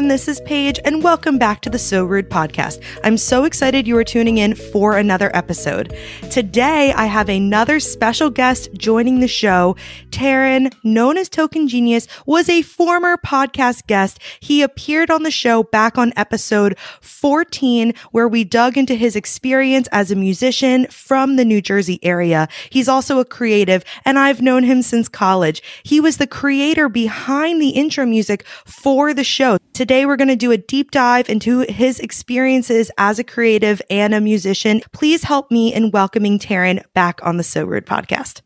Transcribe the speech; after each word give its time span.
everyone. 0.00 0.16
This 0.16 0.28
is 0.28 0.40
Paige, 0.46 0.80
and 0.86 1.02
welcome 1.02 1.36
back 1.36 1.60
to 1.60 1.68
the 1.68 1.78
So 1.78 2.06
Rude 2.06 2.30
podcast. 2.30 2.82
I'm 3.04 3.18
so 3.18 3.44
excited 3.44 3.86
you 3.86 3.98
are 3.98 4.04
tuning 4.04 4.38
in 4.38 4.54
for 4.54 4.96
another 4.96 5.30
episode. 5.36 5.94
Today, 6.30 6.94
I 6.94 7.04
have 7.04 7.28
another 7.28 7.80
special 7.80 8.30
guest 8.30 8.70
joining 8.72 9.20
the 9.20 9.28
show. 9.28 9.76
Taryn, 10.08 10.72
known 10.82 11.18
as 11.18 11.28
Token 11.28 11.68
Genius, 11.68 12.08
was 12.24 12.48
a 12.48 12.62
former 12.62 13.18
podcast 13.18 13.86
guest. 13.86 14.18
He 14.40 14.62
appeared 14.62 15.10
on 15.10 15.22
the 15.22 15.30
show 15.30 15.64
back 15.64 15.98
on 15.98 16.14
episode 16.16 16.78
14, 17.02 17.92
where 18.10 18.28
we 18.28 18.42
dug 18.42 18.78
into 18.78 18.94
his 18.94 19.14
experience 19.14 19.86
as 19.92 20.10
a 20.10 20.16
musician 20.16 20.86
from 20.86 21.36
the 21.36 21.44
New 21.44 21.60
Jersey 21.60 21.98
area. 22.02 22.48
He's 22.70 22.88
also 22.88 23.18
a 23.18 23.24
creative, 23.26 23.84
and 24.06 24.18
I've 24.18 24.40
known 24.40 24.62
him 24.62 24.80
since 24.80 25.10
college. 25.10 25.62
He 25.82 26.00
was 26.00 26.16
the 26.16 26.26
creator 26.26 26.88
behind 26.88 27.60
the 27.60 27.70
intro 27.70 28.06
music 28.06 28.46
for 28.64 29.12
the 29.12 29.24
show. 29.24 29.58
Today, 29.74 29.89
we're 29.90 30.16
going 30.16 30.28
to 30.28 30.36
do 30.36 30.52
a 30.52 30.56
deep 30.56 30.92
dive 30.92 31.28
into 31.28 31.60
his 31.68 31.98
experiences 31.98 32.92
as 32.96 33.18
a 33.18 33.24
creative 33.24 33.82
and 33.90 34.14
a 34.14 34.20
musician. 34.20 34.82
Please 34.92 35.24
help 35.24 35.50
me 35.50 35.74
in 35.74 35.90
welcoming 35.90 36.38
Taryn 36.38 36.84
back 36.94 37.18
on 37.24 37.38
the 37.38 37.42
So 37.42 37.64
Rude 37.64 37.86
podcast. 37.86 38.40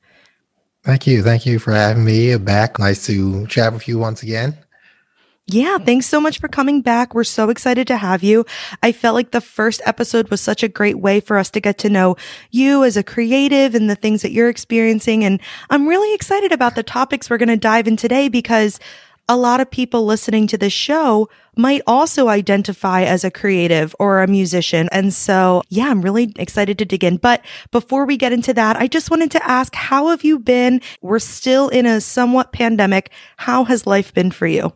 Thank 0.84 1.06
you. 1.06 1.22
Thank 1.22 1.44
you 1.44 1.58
for 1.58 1.72
having 1.72 2.02
me 2.02 2.34
back. 2.38 2.78
Nice 2.78 3.04
to 3.06 3.46
chat 3.46 3.74
with 3.74 3.86
you 3.86 3.98
once 3.98 4.22
again. 4.22 4.56
Yeah, 5.46 5.76
thanks 5.76 6.06
so 6.06 6.18
much 6.18 6.40
for 6.40 6.48
coming 6.48 6.80
back. 6.80 7.14
We're 7.14 7.24
so 7.24 7.50
excited 7.50 7.86
to 7.88 7.98
have 7.98 8.22
you. 8.22 8.46
I 8.82 8.92
felt 8.92 9.14
like 9.14 9.32
the 9.32 9.42
first 9.42 9.82
episode 9.84 10.30
was 10.30 10.40
such 10.40 10.62
a 10.62 10.68
great 10.68 10.98
way 10.98 11.20
for 11.20 11.36
us 11.36 11.50
to 11.50 11.60
get 11.60 11.76
to 11.78 11.90
know 11.90 12.16
you 12.52 12.84
as 12.84 12.96
a 12.96 13.02
creative 13.02 13.74
and 13.74 13.90
the 13.90 13.96
things 13.96 14.22
that 14.22 14.32
you're 14.32 14.48
experiencing. 14.48 15.22
And 15.22 15.42
I'm 15.68 15.86
really 15.86 16.14
excited 16.14 16.52
about 16.52 16.74
the 16.74 16.82
topics 16.82 17.28
we're 17.28 17.36
going 17.36 17.50
to 17.50 17.58
dive 17.58 17.86
in 17.86 17.98
today 17.98 18.30
because 18.30 18.80
a 19.28 19.36
lot 19.36 19.60
of 19.60 19.70
people 19.70 20.04
listening 20.04 20.46
to 20.48 20.58
this 20.58 20.72
show 20.72 21.28
might 21.56 21.80
also 21.86 22.28
identify 22.28 23.02
as 23.02 23.24
a 23.24 23.30
creative 23.30 23.94
or 23.98 24.22
a 24.22 24.26
musician. 24.26 24.88
And 24.92 25.14
so, 25.14 25.62
yeah, 25.68 25.88
I'm 25.88 26.02
really 26.02 26.32
excited 26.36 26.78
to 26.78 26.84
dig 26.84 27.04
in. 27.04 27.16
But 27.16 27.44
before 27.70 28.04
we 28.04 28.16
get 28.16 28.32
into 28.32 28.52
that, 28.54 28.76
I 28.76 28.86
just 28.86 29.10
wanted 29.10 29.30
to 29.32 29.48
ask, 29.48 29.74
how 29.74 30.08
have 30.08 30.24
you 30.24 30.38
been? 30.38 30.80
We're 31.00 31.20
still 31.20 31.68
in 31.68 31.86
a 31.86 32.00
somewhat 32.00 32.52
pandemic. 32.52 33.10
How 33.36 33.64
has 33.64 33.86
life 33.86 34.12
been 34.12 34.30
for 34.30 34.46
you? 34.46 34.72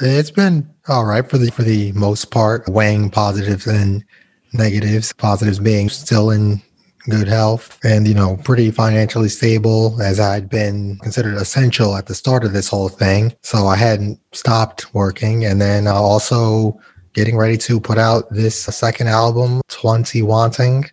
It's 0.00 0.30
been 0.30 0.68
all 0.88 1.04
right 1.04 1.28
for 1.28 1.38
the 1.38 1.50
for 1.50 1.62
the 1.62 1.92
most 1.92 2.30
part, 2.30 2.66
weighing 2.68 3.10
positives 3.10 3.66
and 3.66 4.04
negatives. 4.52 5.12
Positives 5.12 5.60
being 5.60 5.90
still 5.90 6.30
in 6.30 6.62
good 7.08 7.28
health 7.28 7.78
and, 7.84 8.06
you 8.06 8.14
know, 8.14 8.36
pretty 8.38 8.70
financially 8.70 9.28
stable 9.28 10.00
as 10.00 10.20
I'd 10.20 10.48
been 10.48 10.98
considered 11.02 11.34
essential 11.34 11.96
at 11.96 12.06
the 12.06 12.14
start 12.14 12.44
of 12.44 12.52
this 12.52 12.68
whole 12.68 12.88
thing. 12.88 13.34
So 13.42 13.66
I 13.66 13.76
hadn't 13.76 14.20
stopped 14.32 14.94
working. 14.94 15.44
And 15.44 15.60
then 15.60 15.86
uh, 15.86 15.94
also 15.94 16.78
getting 17.12 17.36
ready 17.36 17.56
to 17.58 17.80
put 17.80 17.98
out 17.98 18.30
this 18.30 18.58
second 18.62 19.08
album, 19.08 19.60
20 19.68 20.22
Wanting. 20.22 20.84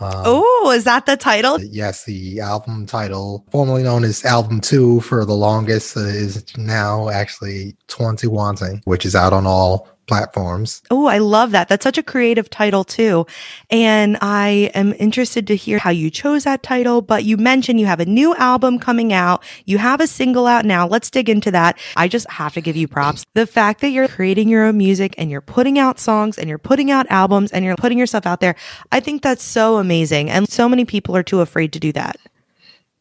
Um, 0.00 0.22
oh, 0.24 0.72
is 0.74 0.84
that 0.84 1.04
the 1.04 1.16
title? 1.16 1.60
Yes, 1.60 2.04
the 2.04 2.40
album 2.40 2.86
title, 2.86 3.44
formerly 3.50 3.82
known 3.82 4.02
as 4.02 4.24
Album 4.24 4.60
2 4.60 5.00
for 5.00 5.26
the 5.26 5.34
longest, 5.34 5.94
uh, 5.94 6.00
is 6.00 6.42
now 6.56 7.10
actually 7.10 7.76
20 7.88 8.26
Wanting, 8.26 8.80
which 8.84 9.04
is 9.04 9.14
out 9.14 9.34
on 9.34 9.46
all 9.46 9.88
platforms. 10.10 10.82
Oh, 10.90 11.06
I 11.06 11.18
love 11.18 11.52
that. 11.52 11.68
That's 11.68 11.84
such 11.84 11.96
a 11.96 12.02
creative 12.02 12.50
title 12.50 12.82
too. 12.82 13.28
And 13.70 14.18
I 14.20 14.72
am 14.74 14.92
interested 14.98 15.46
to 15.46 15.54
hear 15.54 15.78
how 15.78 15.90
you 15.90 16.10
chose 16.10 16.42
that 16.42 16.64
title, 16.64 17.00
but 17.00 17.22
you 17.22 17.36
mentioned 17.36 17.78
you 17.78 17.86
have 17.86 18.00
a 18.00 18.06
new 18.06 18.34
album 18.34 18.80
coming 18.80 19.12
out. 19.12 19.44
You 19.66 19.78
have 19.78 20.00
a 20.00 20.08
single 20.08 20.48
out 20.48 20.64
now. 20.64 20.84
Let's 20.84 21.10
dig 21.10 21.28
into 21.28 21.52
that. 21.52 21.78
I 21.96 22.08
just 22.08 22.28
have 22.28 22.54
to 22.54 22.60
give 22.60 22.74
you 22.74 22.88
props. 22.88 23.24
The 23.34 23.46
fact 23.46 23.82
that 23.82 23.90
you're 23.90 24.08
creating 24.08 24.48
your 24.48 24.64
own 24.64 24.78
music 24.78 25.14
and 25.16 25.30
you're 25.30 25.40
putting 25.40 25.78
out 25.78 26.00
songs 26.00 26.38
and 26.38 26.48
you're 26.48 26.58
putting 26.58 26.90
out 26.90 27.06
albums 27.08 27.52
and 27.52 27.64
you're 27.64 27.76
putting 27.76 27.96
yourself 27.96 28.26
out 28.26 28.40
there. 28.40 28.56
I 28.90 28.98
think 28.98 29.22
that's 29.22 29.44
so 29.44 29.76
amazing. 29.76 30.28
And 30.28 30.48
so 30.48 30.68
many 30.68 30.84
people 30.84 31.16
are 31.16 31.22
too 31.22 31.40
afraid 31.40 31.72
to 31.74 31.78
do 31.78 31.92
that. 31.92 32.16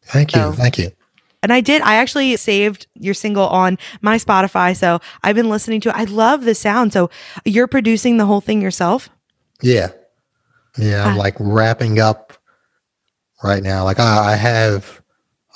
Thank 0.03 0.35
you. 0.35 0.41
So, 0.41 0.51
thank 0.51 0.78
you. 0.78 0.91
And 1.41 1.53
I 1.53 1.61
did. 1.61 1.81
I 1.81 1.95
actually 1.95 2.35
saved 2.38 2.88
your 2.95 3.13
single 3.13 3.47
on 3.47 3.77
my 4.01 4.17
Spotify. 4.17 4.75
So 4.75 5.00
I've 5.23 5.35
been 5.35 5.50
listening 5.50 5.81
to 5.81 5.89
it. 5.89 5.95
I 5.95 6.03
love 6.05 6.44
the 6.44 6.55
sound. 6.55 6.91
So 6.91 7.09
you're 7.45 7.67
producing 7.67 8.17
the 8.17 8.25
whole 8.25 8.41
thing 8.41 8.61
yourself? 8.61 9.09
Yeah. 9.61 9.89
Yeah. 10.78 11.05
I'm 11.05 11.16
ah. 11.16 11.19
like 11.19 11.35
wrapping 11.39 11.99
up 11.99 12.33
right 13.44 13.63
now. 13.63 13.83
Like 13.83 13.99
I, 13.99 14.33
I 14.33 14.35
have 14.35 15.01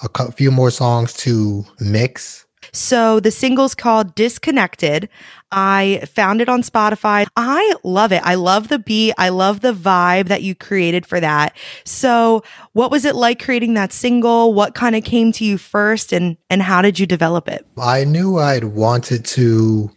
a 0.04 0.32
few 0.32 0.52
more 0.52 0.72
songs 0.72 1.14
to 1.14 1.66
mix 1.80 2.43
so 2.74 3.20
the 3.20 3.32
single's 3.32 3.76
called 3.76 4.16
Disconnected. 4.16 5.08
I 5.52 6.04
found 6.12 6.42
it 6.42 6.50
on 6.50 6.64
Spotify. 6.64 7.28
I 7.36 7.76
love 7.84 8.12
it. 8.12 8.22
I 8.24 8.36
love 8.36 8.70
the 8.70 8.80
beat. 8.80 9.14
I 9.18 9.30
love 9.30 9.62
the 9.62 9.74
vibe 9.74 10.28
that 10.28 10.42
you 10.42 10.56
created 10.56 11.06
for 11.06 11.20
that. 11.20 11.56
So 11.86 12.44
what 12.74 12.90
was 12.90 13.06
it 13.06 13.16
like 13.16 13.44
creating 13.44 13.76
that 13.76 13.94
single? 13.94 14.54
What 14.54 14.74
kind 14.74 14.96
of 14.96 15.04
came 15.04 15.32
to 15.34 15.46
you 15.46 15.60
first 15.60 16.12
and, 16.12 16.38
and 16.50 16.64
how 16.64 16.82
did 16.82 17.00
you 17.00 17.06
develop 17.06 17.48
it? 17.48 17.66
I 17.78 18.04
knew 18.04 18.40
I'd 18.40 18.64
wanted 18.64 19.24
to 19.26 19.92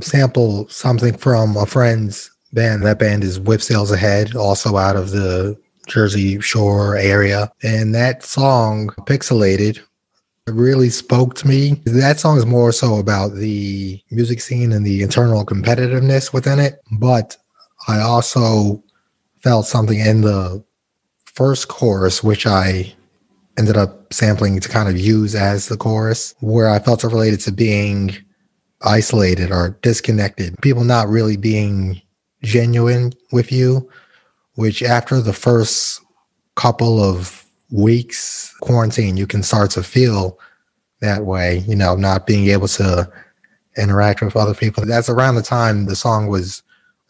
sample 0.00 0.68
something 0.68 1.16
from 1.16 1.56
a 1.56 1.66
friend's 1.66 2.30
band. 2.52 2.84
That 2.84 3.00
band 3.00 3.24
is 3.24 3.40
Whip 3.40 3.62
Sails 3.62 3.90
Ahead, 3.90 4.36
also 4.36 4.76
out 4.76 4.94
of 4.94 5.10
the 5.10 5.56
Jersey 5.88 6.40
Shore 6.40 6.96
area. 6.96 7.50
And 7.62 7.94
that 7.94 8.22
song, 8.22 8.90
Pixelated, 9.00 9.80
really 10.46 10.90
spoke 10.90 11.34
to 11.36 11.48
me. 11.48 11.82
That 11.84 12.20
song 12.20 12.38
is 12.38 12.46
more 12.46 12.72
so 12.72 12.98
about 12.98 13.34
the 13.34 14.00
music 14.10 14.40
scene 14.40 14.72
and 14.72 14.86
the 14.86 15.02
internal 15.02 15.44
competitiveness 15.44 16.32
within 16.32 16.58
it. 16.58 16.80
But 16.92 17.36
I 17.88 18.00
also 18.00 18.82
felt 19.42 19.66
something 19.66 19.98
in 19.98 20.20
the 20.20 20.64
first 21.24 21.68
chorus, 21.68 22.22
which 22.22 22.46
I 22.46 22.94
ended 23.58 23.76
up 23.76 24.12
sampling 24.12 24.60
to 24.60 24.68
kind 24.68 24.88
of 24.88 24.98
use 24.98 25.34
as 25.34 25.68
the 25.68 25.76
chorus, 25.76 26.34
where 26.40 26.68
I 26.68 26.78
felt 26.78 27.04
it 27.04 27.08
related 27.08 27.40
to 27.40 27.52
being 27.52 28.16
isolated 28.82 29.50
or 29.50 29.78
disconnected, 29.82 30.60
people 30.60 30.84
not 30.84 31.08
really 31.08 31.36
being 31.36 32.00
genuine 32.42 33.12
with 33.32 33.50
you, 33.50 33.88
which 34.54 34.82
after 34.82 35.20
the 35.20 35.32
first 35.32 36.02
couple 36.54 37.02
of 37.02 37.45
weeks 37.70 38.54
quarantine, 38.60 39.16
you 39.16 39.26
can 39.26 39.42
start 39.42 39.70
to 39.72 39.82
feel 39.82 40.38
that 41.00 41.24
way, 41.24 41.58
you 41.66 41.76
know, 41.76 41.96
not 41.96 42.26
being 42.26 42.48
able 42.48 42.68
to 42.68 43.10
interact 43.76 44.22
with 44.22 44.36
other 44.36 44.54
people. 44.54 44.84
That's 44.86 45.08
around 45.08 45.34
the 45.34 45.42
time 45.42 45.86
the 45.86 45.96
song 45.96 46.28
was 46.28 46.62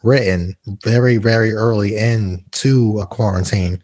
written, 0.03 0.55
very, 0.83 1.17
very 1.17 1.53
early 1.53 1.97
into 1.97 2.99
a 2.99 3.05
quarantine. 3.05 3.81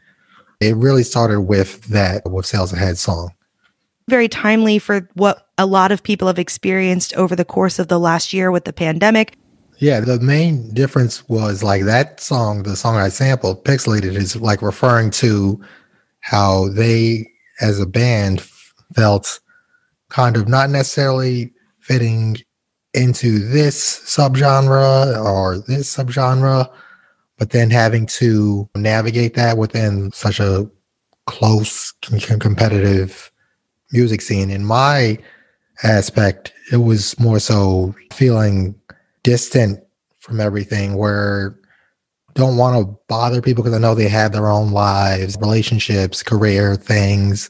It 0.59 0.75
really 0.75 1.03
started 1.03 1.41
with 1.41 1.83
that 1.85 2.23
Whip 2.25 2.45
Sails 2.45 2.73
Ahead 2.73 2.97
song. 2.97 3.33
Very 4.09 4.27
timely 4.27 4.79
for 4.79 5.09
what 5.13 5.47
a 5.57 5.65
lot 5.65 5.91
of 5.91 6.03
people 6.03 6.27
have 6.27 6.39
experienced 6.39 7.13
over 7.15 7.35
the 7.35 7.45
course 7.45 7.79
of 7.79 7.87
the 7.87 7.99
last 7.99 8.33
year 8.33 8.51
with 8.51 8.65
the 8.65 8.73
pandemic. 8.73 9.37
Yeah, 9.79 10.01
the 10.01 10.19
main 10.19 10.73
difference 10.73 11.27
was 11.27 11.63
like 11.63 11.83
that 11.83 12.19
song, 12.19 12.63
the 12.63 12.75
song 12.75 12.95
I 12.95 13.09
sampled, 13.09 13.65
Pixelated, 13.65 14.15
is 14.15 14.35
like 14.35 14.61
referring 14.61 15.11
to 15.11 15.61
how 16.23 16.69
they, 16.69 17.29
as 17.61 17.79
a 17.79 17.85
band, 17.85 18.41
felt 18.95 19.39
kind 20.09 20.37
of 20.37 20.47
not 20.47 20.69
necessarily 20.69 21.51
fitting 21.79 22.37
into 22.93 23.39
this 23.39 23.99
subgenre 24.05 25.21
or 25.21 25.57
this 25.57 25.95
subgenre, 25.95 26.69
but 27.37 27.49
then 27.49 27.69
having 27.69 28.05
to 28.05 28.69
navigate 28.75 29.33
that 29.33 29.57
within 29.57 30.11
such 30.13 30.39
a 30.39 30.69
close 31.25 31.91
competitive 32.39 33.31
music 33.91 34.21
scene. 34.21 34.49
In 34.49 34.63
my 34.63 35.17
aspect, 35.83 36.53
it 36.71 36.77
was 36.77 37.19
more 37.19 37.39
so 37.39 37.93
feeling 38.13 38.75
distant 39.23 39.83
from 40.19 40.39
everything 40.39 40.95
where 40.95 41.59
don't 42.33 42.57
want 42.57 42.85
to 42.85 42.99
bother 43.07 43.41
people 43.41 43.63
because 43.63 43.75
I 43.75 43.81
know 43.81 43.95
they 43.95 44.09
have 44.09 44.31
their 44.31 44.49
own 44.49 44.71
lives, 44.71 45.37
relationships, 45.39 46.23
career 46.23 46.75
things, 46.75 47.49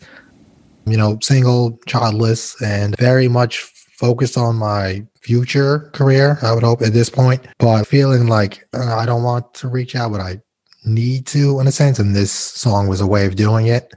you 0.85 0.97
know, 0.97 1.17
single, 1.21 1.79
childless, 1.85 2.61
and 2.61 2.95
very 2.97 3.27
much 3.27 3.59
focused 3.59 4.37
on 4.37 4.55
my 4.55 5.05
future 5.21 5.89
career, 5.93 6.37
I 6.41 6.53
would 6.53 6.63
hope 6.63 6.81
at 6.81 6.93
this 6.93 7.09
point, 7.09 7.45
but 7.57 7.87
feeling 7.87 8.27
like 8.27 8.67
uh, 8.73 8.97
I 8.97 9.05
don't 9.05 9.23
want 9.23 9.53
to 9.55 9.69
reach 9.69 9.95
out, 9.95 10.11
but 10.11 10.19
I 10.19 10.41
need 10.85 11.25
to 11.27 11.59
in 11.59 11.67
a 11.67 11.71
sense. 11.71 11.99
And 11.99 12.15
this 12.15 12.31
song 12.31 12.87
was 12.87 12.99
a 12.99 13.07
way 13.07 13.25
of 13.25 13.35
doing 13.35 13.67
it. 13.67 13.93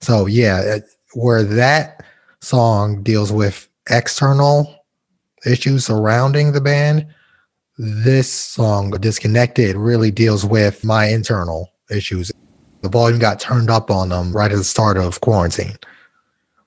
So, 0.00 0.26
yeah, 0.26 0.60
it, 0.60 0.84
where 1.14 1.42
that 1.42 2.04
song 2.40 3.02
deals 3.02 3.32
with 3.32 3.68
external 3.90 4.72
issues 5.44 5.86
surrounding 5.86 6.52
the 6.52 6.60
band, 6.60 7.06
this 7.80 8.30
song, 8.30 8.90
Disconnected, 8.90 9.74
really 9.74 10.10
deals 10.10 10.44
with 10.44 10.84
my 10.84 11.06
internal 11.06 11.70
issues. 11.90 12.30
The 12.82 12.90
volume 12.90 13.18
got 13.18 13.40
turned 13.40 13.70
up 13.70 13.90
on 13.90 14.10
them 14.10 14.32
right 14.32 14.52
at 14.52 14.56
the 14.58 14.64
start 14.64 14.98
of 14.98 15.22
quarantine. 15.22 15.76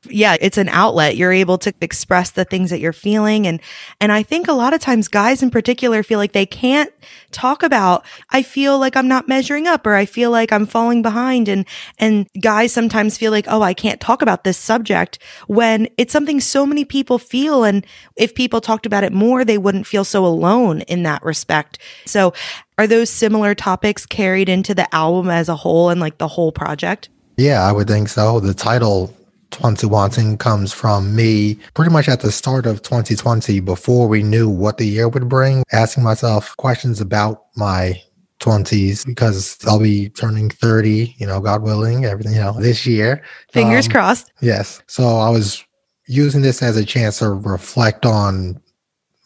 Yeah, 0.10 0.36
it's 0.42 0.58
an 0.58 0.70
outlet. 0.70 1.16
You're 1.16 1.32
able 1.32 1.58
to 1.60 1.74
express 1.82 2.32
the 2.32 2.46
things 2.46 2.70
that 2.70 2.80
you're 2.80 2.94
feeling. 2.94 3.48
And, 3.48 3.62
and 4.02 4.12
I 4.12 4.24
think 4.24 4.48
a 4.48 4.54
lot 4.54 4.74
of 4.74 4.82
times 4.82 5.08
guys 5.08 5.42
in 5.42 5.50
particular 5.50 6.04
feel 6.04 6.20
like 6.20 6.34
they 6.34 6.46
can't 6.46 6.92
talk 7.32 7.64
about, 7.64 8.06
I 8.30 8.44
feel 8.44 8.78
like 8.78 8.96
I'm 8.98 9.08
not 9.08 9.28
measuring 9.28 9.68
up 9.68 9.88
or 9.88 9.96
I 9.96 10.06
feel 10.06 10.32
like 10.32 10.52
I'm 10.52 10.66
falling 10.66 11.02
behind. 11.02 11.48
And, 11.48 11.66
and 12.00 12.28
guys 12.42 12.74
sometimes 12.74 13.18
feel 13.18 13.32
like, 13.32 13.46
oh, 13.48 13.62
I 13.62 13.74
can't 13.74 14.02
talk 14.02 14.22
about 14.22 14.44
this 14.44 14.58
subject 14.58 15.20
when 15.48 15.88
it's 15.98 16.14
something 16.14 16.40
so 16.40 16.66
many 16.66 16.86
people 16.86 17.18
feel. 17.18 17.64
And 17.64 17.86
if 18.16 18.36
people 18.36 18.62
talked 18.62 18.86
about 18.86 19.04
it 19.04 19.14
more, 19.14 19.46
they 19.46 19.58
wouldn't 19.58 19.88
feel 19.88 20.04
so 20.04 20.26
alone 20.26 20.82
in 20.82 21.04
that 21.04 21.24
respect. 21.24 21.80
So 22.06 22.34
are 22.78 22.88
those 22.88 23.10
similar 23.10 23.56
topics 23.56 24.06
carried 24.06 24.50
into 24.50 24.76
the 24.76 24.94
album 24.94 25.30
as 25.30 25.48
a 25.48 25.56
whole 25.56 25.90
and 25.90 26.02
like 26.02 26.18
the 26.18 26.28
whole 26.28 26.52
project? 26.52 27.10
Yeah, 27.38 27.64
I 27.64 27.72
would 27.72 27.88
think 27.88 28.10
so. 28.10 28.40
The 28.40 28.54
title 28.54 29.14
2020 29.54 30.38
comes 30.38 30.74
from 30.74 31.16
me 31.16 31.56
pretty 31.76 31.92
much 31.92 32.10
at 32.10 32.22
the 32.22 32.32
start 32.32 32.66
of 32.66 32.82
2020 32.82 33.60
before 33.60 34.08
we 34.08 34.24
knew 34.24 34.50
what 34.50 34.78
the 34.78 34.86
year 34.86 35.08
would 35.08 35.30
bring, 35.30 35.64
asking 35.72 36.04
myself 36.04 36.58
questions 36.58 37.00
about 37.00 37.46
my 37.56 38.02
20s 38.40 39.06
because 39.06 39.58
I'll 39.66 39.80
be 39.80 40.10
turning 40.10 40.50
30, 40.50 41.16
you 41.18 41.28
know, 41.28 41.40
God 41.40 41.62
willing, 41.62 42.04
everything, 42.06 42.34
you 42.34 42.42
know, 42.42 42.60
this 42.60 42.86
year. 42.86 43.24
Fingers 43.52 43.86
um, 43.86 43.92
crossed. 43.92 44.32
Yes. 44.42 44.82
So 44.88 45.18
I 45.18 45.30
was 45.30 45.64
using 46.08 46.42
this 46.42 46.62
as 46.62 46.76
a 46.76 46.84
chance 46.84 47.20
to 47.20 47.30
reflect 47.30 48.06
on 48.06 48.60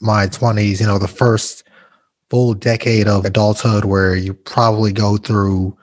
my 0.02 0.28
20s, 0.28 0.80
you 0.80 0.86
know, 0.86 1.00
the 1.00 1.08
first 1.08 1.64
full 2.30 2.54
decade 2.54 3.08
of 3.08 3.26
adulthood 3.26 3.86
where 3.86 4.16
you 4.16 4.34
probably 4.34 4.92
go 4.92 5.16
through 5.18 5.76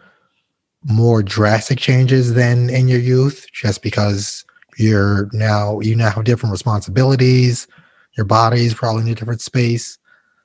more 0.84 1.22
drastic 1.22 1.78
changes 1.78 2.34
than 2.34 2.69
in 2.70 2.88
your 2.88 3.00
youth 3.00 3.46
just 3.52 3.82
because 3.82 4.44
you're 4.76 5.28
now 5.32 5.81
you 5.81 5.96
now 5.96 6.10
have 6.10 6.25
different 6.25 6.52
responsibilities. 6.52 7.66
Your 8.16 8.26
body's 8.26 8.75
probably 8.75 9.02
in 9.02 9.08
a 9.08 9.14
different 9.14 9.40
space 9.40 9.98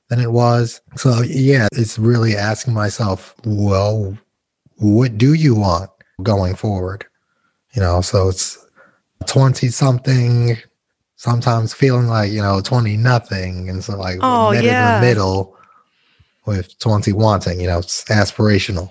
than 0.08 0.20
it 0.20 0.32
was. 0.32 0.80
So 0.96 1.22
yeah 1.22 1.68
it's 1.72 1.98
really 1.98 2.36
asking 2.36 2.74
myself 2.74 3.34
well 3.44 4.16
what 4.76 5.18
do 5.18 5.34
you 5.34 5.54
want 5.54 5.90
going 6.22 6.54
forward? 6.54 7.04
You 7.74 7.82
know 7.82 8.00
so 8.00 8.28
it's 8.28 8.58
20 9.26 9.68
something 9.68 10.56
sometimes 11.16 11.74
feeling 11.74 12.06
like 12.06 12.32
you 12.32 12.40
know 12.40 12.62
20 12.62 12.96
nothing 12.96 13.68
and 13.68 13.84
so 13.84 13.94
like 13.96 14.18
oh, 14.22 14.52
yeah. 14.52 14.96
in 14.96 15.02
the 15.02 15.06
middle 15.06 15.54
with 16.46 16.78
20 16.78 17.12
wanting 17.12 17.60
you 17.60 17.66
know 17.66 17.78
it's 17.78 18.04
aspirational 18.04 18.90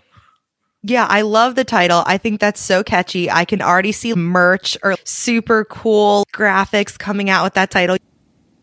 yeah, 0.83 1.05
I 1.09 1.21
love 1.21 1.55
the 1.55 1.65
title. 1.65 2.03
I 2.05 2.17
think 2.17 2.39
that's 2.39 2.61
so 2.61 2.83
catchy. 2.83 3.29
I 3.29 3.43
can 3.43 3.61
already 3.61 3.91
see 3.91 4.13
merch 4.13 4.77
or 4.81 4.95
super 5.03 5.65
cool 5.65 6.25
graphics 6.33 6.97
coming 6.97 7.29
out 7.29 7.43
with 7.43 7.53
that 7.55 7.69
title. 7.69 7.97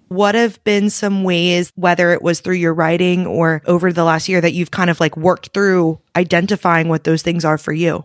What 0.09 0.35
have 0.35 0.63
been 0.65 0.89
some 0.89 1.25
ways, 1.25 1.71
whether 1.75 2.13
it 2.13 2.23
was 2.23 2.41
through 2.41 2.55
your 2.55 2.73
writing 2.73 3.27
or 3.27 3.61
over 3.67 3.93
the 3.93 4.05
last 4.05 4.29
year, 4.29 4.41
that 4.41 4.53
you've 4.53 4.71
kind 4.71 4.89
of 4.89 5.01
like 5.01 5.17
worked 5.17 5.53
through 5.53 6.01
identifying 6.15 6.89
what 6.89 7.05
those 7.05 7.23
things 7.23 7.45
are 7.45 7.59
for 7.59 7.73
you? 7.73 8.05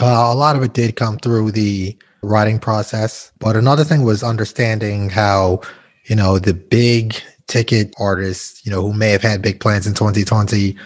Uh, 0.00 0.30
a 0.32 0.34
lot 0.34 0.56
of 0.56 0.62
it 0.62 0.72
did 0.72 0.96
come 0.96 1.18
through 1.18 1.50
the 1.50 1.98
writing 2.22 2.58
process. 2.58 3.32
But 3.38 3.56
another 3.56 3.84
thing 3.84 4.04
was 4.04 4.22
understanding 4.22 5.10
how, 5.10 5.60
you 6.04 6.16
know, 6.16 6.38
the 6.38 6.54
big 6.54 7.16
ticket 7.48 7.92
artists, 7.98 8.64
you 8.64 8.70
know, 8.70 8.82
who 8.82 8.92
may 8.92 9.10
have 9.10 9.22
had 9.22 9.42
big 9.42 9.60
plans 9.60 9.86
in 9.86 9.94
2020 9.94 10.76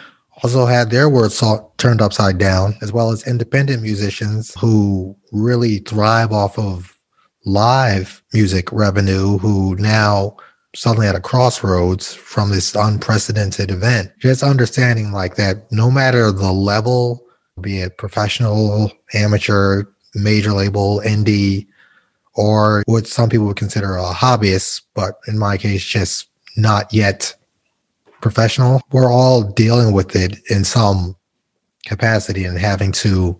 also 0.42 0.66
had 0.66 0.90
their 0.90 1.08
words 1.08 1.42
turned 1.78 2.02
upside 2.02 2.38
down, 2.38 2.74
as 2.82 2.92
well 2.92 3.10
as 3.10 3.26
independent 3.26 3.82
musicians 3.82 4.54
who 4.60 5.16
really 5.30 5.78
thrive 5.78 6.32
off 6.32 6.58
of 6.58 6.98
live 7.44 8.22
music 8.32 8.70
revenue, 8.72 9.38
who 9.38 9.76
now 9.76 10.36
suddenly 10.74 11.06
at 11.06 11.14
a 11.14 11.20
crossroads 11.20 12.14
from 12.14 12.50
this 12.50 12.74
unprecedented 12.74 13.70
event. 13.70 14.10
Just 14.18 14.42
understanding 14.42 15.12
like 15.12 15.36
that, 15.36 15.70
no 15.70 15.90
matter 15.90 16.32
the 16.32 16.52
level, 16.52 17.24
be 17.60 17.80
it 17.80 17.98
professional, 17.98 18.90
amateur, 19.14 19.84
major 20.14 20.52
label, 20.52 21.00
indie, 21.04 21.66
or 22.34 22.82
what 22.86 23.06
some 23.06 23.28
people 23.28 23.46
would 23.46 23.56
consider 23.56 23.96
a 23.96 24.12
hobbyist, 24.12 24.82
but 24.94 25.18
in 25.28 25.38
my 25.38 25.58
case, 25.58 25.84
just 25.84 26.28
not 26.56 26.92
yet 26.92 27.34
professional. 28.22 28.80
We're 28.92 29.12
all 29.12 29.42
dealing 29.42 29.92
with 29.92 30.16
it 30.16 30.38
in 30.48 30.64
some 30.64 31.16
capacity 31.84 32.44
and 32.44 32.58
having 32.58 32.92
to 32.92 33.38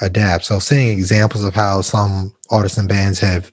adapt. 0.00 0.44
So 0.44 0.58
seeing 0.58 0.96
examples 0.96 1.44
of 1.44 1.54
how 1.54 1.80
some 1.80 2.34
artists 2.50 2.78
and 2.78 2.88
bands 2.88 3.18
have 3.20 3.50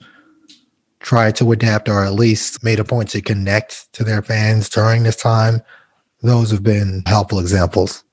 tried 1.00 1.36
to 1.38 1.52
adapt 1.52 1.88
or 1.90 2.04
at 2.04 2.14
least 2.14 2.64
made 2.64 2.80
a 2.80 2.84
point 2.84 3.10
to 3.10 3.22
connect 3.22 3.92
to 3.94 4.04
their 4.04 4.22
fans 4.22 4.70
during 4.70 5.04
this 5.04 5.16
time, 5.16 5.62
those 6.22 6.52
have 6.52 6.64
been 6.64 7.04
helpful 7.06 7.40
examples. 7.40 8.04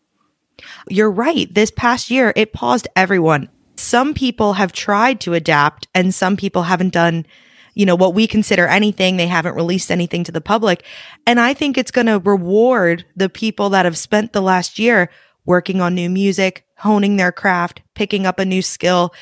You're 0.88 1.11
right. 1.11 1.53
This 1.53 1.70
past 1.70 2.11
year, 2.11 2.32
it 2.37 2.53
paused 2.53 2.88
everyone. 2.94 3.49
Some 3.76 4.14
people 4.14 4.55
have 4.55 4.73
tried 4.73 5.20
to 5.20 5.35
adapt 5.35 5.88
and 5.94 6.14
some 6.14 6.37
people 6.37 6.64
haven't 6.64 6.93
done 6.93 7.26
you 7.75 7.87
know, 7.87 7.95
what 7.95 8.15
we 8.15 8.27
consider 8.27 8.67
anything. 8.67 9.17
They 9.17 9.27
haven't 9.27 9.55
released 9.55 9.91
anything 9.91 10.25
to 10.25 10.33
the 10.33 10.41
public. 10.41 10.85
And 11.27 11.41
I 11.41 11.55
think 11.55 11.77
it's 11.79 11.91
going 11.91 12.07
to 12.07 12.19
reward 12.19 13.05
the 13.17 13.29
people 13.29 13.71
that 13.71 13.85
have 13.85 13.97
spent 13.97 14.33
the 14.33 14.43
last 14.43 14.79
year 14.79 15.11
working 15.45 15.81
on 15.81 15.95
new 15.95 16.11
music, 16.11 16.65
honing 16.79 17.17
their 17.17 17.33
craft, 17.33 17.83
picking 17.95 18.27
up 18.27 18.39
a 18.39 18.45
new 18.45 18.63
skill. 18.63 19.15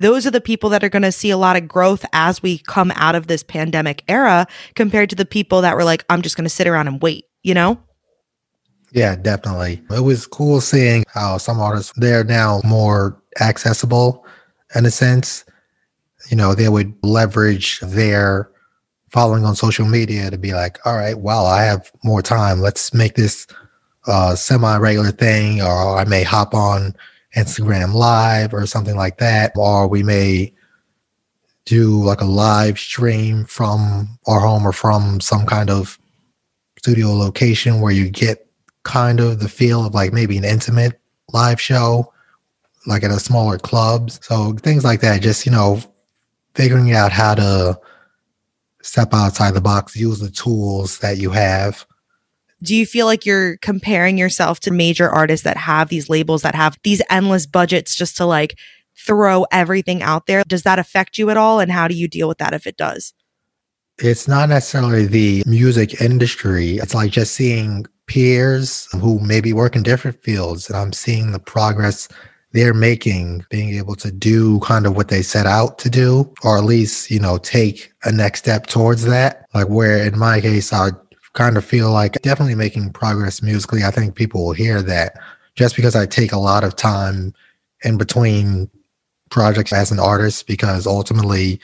Those 0.00 0.26
are 0.26 0.30
the 0.30 0.40
people 0.40 0.70
that 0.70 0.84
are 0.84 0.88
going 0.88 1.02
to 1.02 1.12
see 1.12 1.30
a 1.30 1.36
lot 1.36 1.56
of 1.56 1.68
growth 1.68 2.04
as 2.12 2.42
we 2.42 2.58
come 2.58 2.92
out 2.96 3.14
of 3.14 3.26
this 3.26 3.42
pandemic 3.42 4.02
era 4.08 4.46
compared 4.74 5.10
to 5.10 5.16
the 5.16 5.24
people 5.24 5.60
that 5.62 5.76
were 5.76 5.84
like, 5.84 6.04
I'm 6.08 6.22
just 6.22 6.36
going 6.36 6.44
to 6.44 6.50
sit 6.50 6.66
around 6.66 6.88
and 6.88 7.00
wait, 7.00 7.26
you 7.42 7.54
know? 7.54 7.78
Yeah, 8.92 9.16
definitely. 9.16 9.82
It 9.90 10.02
was 10.02 10.26
cool 10.26 10.60
seeing 10.60 11.04
how 11.08 11.38
some 11.38 11.58
artists, 11.58 11.92
they're 11.96 12.24
now 12.24 12.60
more 12.64 13.20
accessible 13.40 14.24
in 14.74 14.86
a 14.86 14.90
sense 14.90 15.44
you 16.30 16.36
know, 16.36 16.54
they 16.54 16.68
would 16.68 16.94
leverage 17.02 17.80
their 17.80 18.50
following 19.10 19.44
on 19.44 19.54
social 19.54 19.86
media 19.86 20.30
to 20.30 20.38
be 20.38 20.54
like, 20.54 20.84
all 20.84 20.96
right, 20.96 21.18
well, 21.18 21.46
I 21.46 21.62
have 21.62 21.90
more 22.02 22.22
time. 22.22 22.60
Let's 22.60 22.92
make 22.92 23.14
this 23.14 23.46
uh, 24.06 24.34
semi 24.34 24.76
regular 24.78 25.12
thing, 25.12 25.62
or 25.62 25.96
I 25.96 26.04
may 26.04 26.22
hop 26.22 26.54
on 26.54 26.96
Instagram 27.36 27.94
live 27.94 28.52
or 28.52 28.66
something 28.66 28.96
like 28.96 29.18
that, 29.18 29.52
or 29.56 29.88
we 29.88 30.02
may 30.02 30.52
do 31.64 32.02
like 32.02 32.20
a 32.20 32.26
live 32.26 32.78
stream 32.78 33.44
from 33.44 34.18
our 34.26 34.40
home 34.40 34.66
or 34.66 34.72
from 34.72 35.20
some 35.20 35.46
kind 35.46 35.70
of 35.70 35.98
studio 36.78 37.12
location 37.12 37.80
where 37.80 37.92
you 37.92 38.10
get 38.10 38.46
kind 38.82 39.20
of 39.20 39.40
the 39.40 39.48
feel 39.48 39.86
of 39.86 39.94
like 39.94 40.12
maybe 40.12 40.36
an 40.36 40.44
intimate 40.44 41.00
live 41.32 41.60
show 41.60 42.12
like 42.86 43.02
at 43.02 43.10
a 43.10 43.18
smaller 43.18 43.56
clubs 43.56 44.20
so 44.22 44.52
things 44.52 44.84
like 44.84 45.00
that 45.00 45.22
just 45.22 45.46
you 45.46 45.52
know 45.52 45.80
figuring 46.54 46.92
out 46.92 47.12
how 47.12 47.34
to 47.34 47.78
step 48.82 49.12
outside 49.12 49.54
the 49.54 49.60
box, 49.60 49.96
use 49.96 50.20
the 50.20 50.30
tools 50.30 50.98
that 50.98 51.18
you 51.18 51.30
have. 51.30 51.86
Do 52.62 52.74
you 52.74 52.86
feel 52.86 53.06
like 53.06 53.26
you're 53.26 53.56
comparing 53.58 54.16
yourself 54.16 54.60
to 54.60 54.70
major 54.70 55.10
artists 55.10 55.44
that 55.44 55.56
have 55.56 55.88
these 55.88 56.08
labels 56.08 56.42
that 56.42 56.54
have 56.54 56.78
these 56.82 57.02
endless 57.10 57.46
budgets 57.46 57.94
just 57.94 58.16
to 58.18 58.26
like 58.26 58.56
throw 58.96 59.46
everything 59.50 60.02
out 60.02 60.26
there? 60.26 60.44
Does 60.46 60.62
that 60.62 60.78
affect 60.78 61.18
you 61.18 61.30
at 61.30 61.36
all? 61.36 61.60
And 61.60 61.70
how 61.70 61.88
do 61.88 61.94
you 61.94 62.08
deal 62.08 62.28
with 62.28 62.38
that 62.38 62.54
if 62.54 62.66
it 62.66 62.76
does? 62.76 63.12
It's 63.98 64.26
not 64.26 64.48
necessarily 64.48 65.06
the 65.06 65.42
music 65.46 66.00
industry. 66.00 66.78
It's 66.78 66.94
like 66.94 67.10
just 67.10 67.34
seeing 67.34 67.86
peers 68.06 68.88
who 68.92 69.18
maybe 69.20 69.52
work 69.52 69.76
in 69.76 69.82
different 69.82 70.22
fields 70.22 70.68
and 70.68 70.76
I'm 70.76 70.92
seeing 70.92 71.32
the 71.32 71.38
progress 71.38 72.08
they're 72.54 72.72
making 72.72 73.44
being 73.50 73.74
able 73.74 73.96
to 73.96 74.12
do 74.12 74.60
kind 74.60 74.86
of 74.86 74.96
what 74.96 75.08
they 75.08 75.22
set 75.22 75.44
out 75.44 75.76
to 75.80 75.90
do, 75.90 76.32
or 76.44 76.56
at 76.56 76.62
least, 76.62 77.10
you 77.10 77.18
know, 77.18 77.36
take 77.36 77.92
a 78.04 78.12
next 78.12 78.38
step 78.38 78.68
towards 78.68 79.04
that. 79.04 79.44
Like 79.54 79.68
where 79.68 80.06
in 80.06 80.16
my 80.16 80.40
case, 80.40 80.72
I 80.72 80.90
kind 81.32 81.56
of 81.56 81.64
feel 81.64 81.90
like 81.90 82.22
definitely 82.22 82.54
making 82.54 82.92
progress 82.92 83.42
musically. 83.42 83.82
I 83.82 83.90
think 83.90 84.14
people 84.14 84.46
will 84.46 84.52
hear 84.52 84.82
that 84.82 85.18
just 85.56 85.74
because 85.74 85.96
I 85.96 86.06
take 86.06 86.30
a 86.30 86.38
lot 86.38 86.62
of 86.62 86.76
time 86.76 87.34
in 87.82 87.98
between 87.98 88.70
projects 89.30 89.72
as 89.72 89.90
an 89.90 89.98
artist, 89.98 90.46
because 90.46 90.86
ultimately 90.86 91.58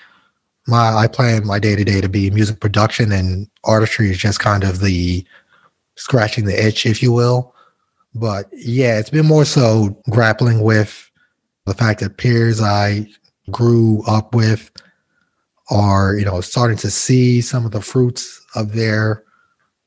my 0.67 0.93
I 0.93 1.07
plan 1.07 1.47
my 1.47 1.61
day 1.61 1.77
to 1.77 1.85
day 1.85 2.01
to 2.01 2.09
be 2.09 2.31
music 2.31 2.59
production 2.59 3.13
and 3.13 3.49
artistry 3.63 4.11
is 4.11 4.19
just 4.19 4.41
kind 4.41 4.65
of 4.65 4.81
the 4.81 5.25
scratching 5.95 6.47
the 6.47 6.67
itch, 6.67 6.85
if 6.85 7.01
you 7.01 7.13
will. 7.13 7.55
But 8.15 8.47
yeah, 8.53 8.99
it's 8.99 9.11
been 9.11 9.27
more 9.27 9.45
so 9.45 9.97
grappling 10.11 10.63
with 10.63 11.11
the 11.67 11.75
fact 11.75 12.01
that 12.01 12.17
peers 12.17 12.61
I 12.61 13.07
grew 13.51 14.03
up 14.07 14.35
with 14.35 14.71
are, 15.71 16.17
you 16.17 16.25
know, 16.25 16.41
starting 16.41 16.77
to 16.79 16.91
see 16.91 17.41
some 17.41 17.65
of 17.65 17.71
the 17.71 17.81
fruits 17.81 18.45
of 18.55 18.73
their 18.73 19.23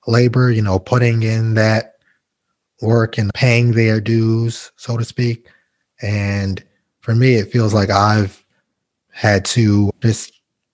labor, 0.07 0.51
you 0.51 0.61
know, 0.61 0.79
putting 0.79 1.23
in 1.23 1.55
that 1.55 1.95
work 2.81 3.17
and 3.17 3.33
paying 3.33 3.71
their 3.71 3.99
dues, 3.99 4.71
so 4.77 4.97
to 4.97 5.03
speak. 5.03 5.47
And 6.01 6.63
for 7.01 7.15
me, 7.15 7.35
it 7.35 7.51
feels 7.51 7.73
like 7.73 7.89
I've 7.89 8.43
had 9.11 9.45
to 9.45 9.91
just 10.01 10.33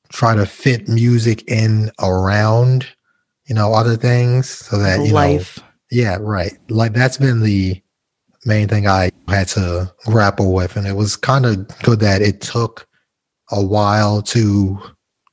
try 0.09 0.35
to 0.35 0.45
fit 0.45 0.87
music 0.87 1.43
in 1.49 1.91
around, 1.99 2.87
you 3.45 3.55
know, 3.55 3.73
other 3.73 3.95
things 3.95 4.49
so 4.49 4.77
that, 4.77 5.05
you 5.05 5.13
Life. 5.13 5.57
know, 5.57 5.63
yeah, 5.91 6.17
right. 6.19 6.57
Like 6.69 6.93
that's 6.93 7.17
been 7.17 7.41
the 7.41 7.81
main 8.45 8.67
thing 8.67 8.87
I 8.87 9.11
had 9.27 9.47
to 9.49 9.91
grapple 10.05 10.53
with. 10.53 10.75
And 10.75 10.87
it 10.87 10.95
was 10.95 11.15
kind 11.15 11.45
of 11.45 11.67
good 11.83 11.99
that 11.99 12.21
it 12.21 12.41
took 12.41 12.87
a 13.51 13.63
while 13.63 14.21
to 14.21 14.79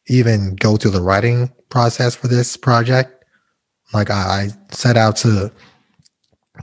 even 0.08 0.56
go 0.56 0.76
through 0.76 0.92
the 0.92 1.02
writing 1.02 1.52
process 1.68 2.14
for 2.14 2.28
this 2.28 2.56
project. 2.56 3.24
Like 3.92 4.10
I, 4.10 4.14
I 4.14 4.48
set 4.72 4.96
out 4.96 5.16
to 5.16 5.52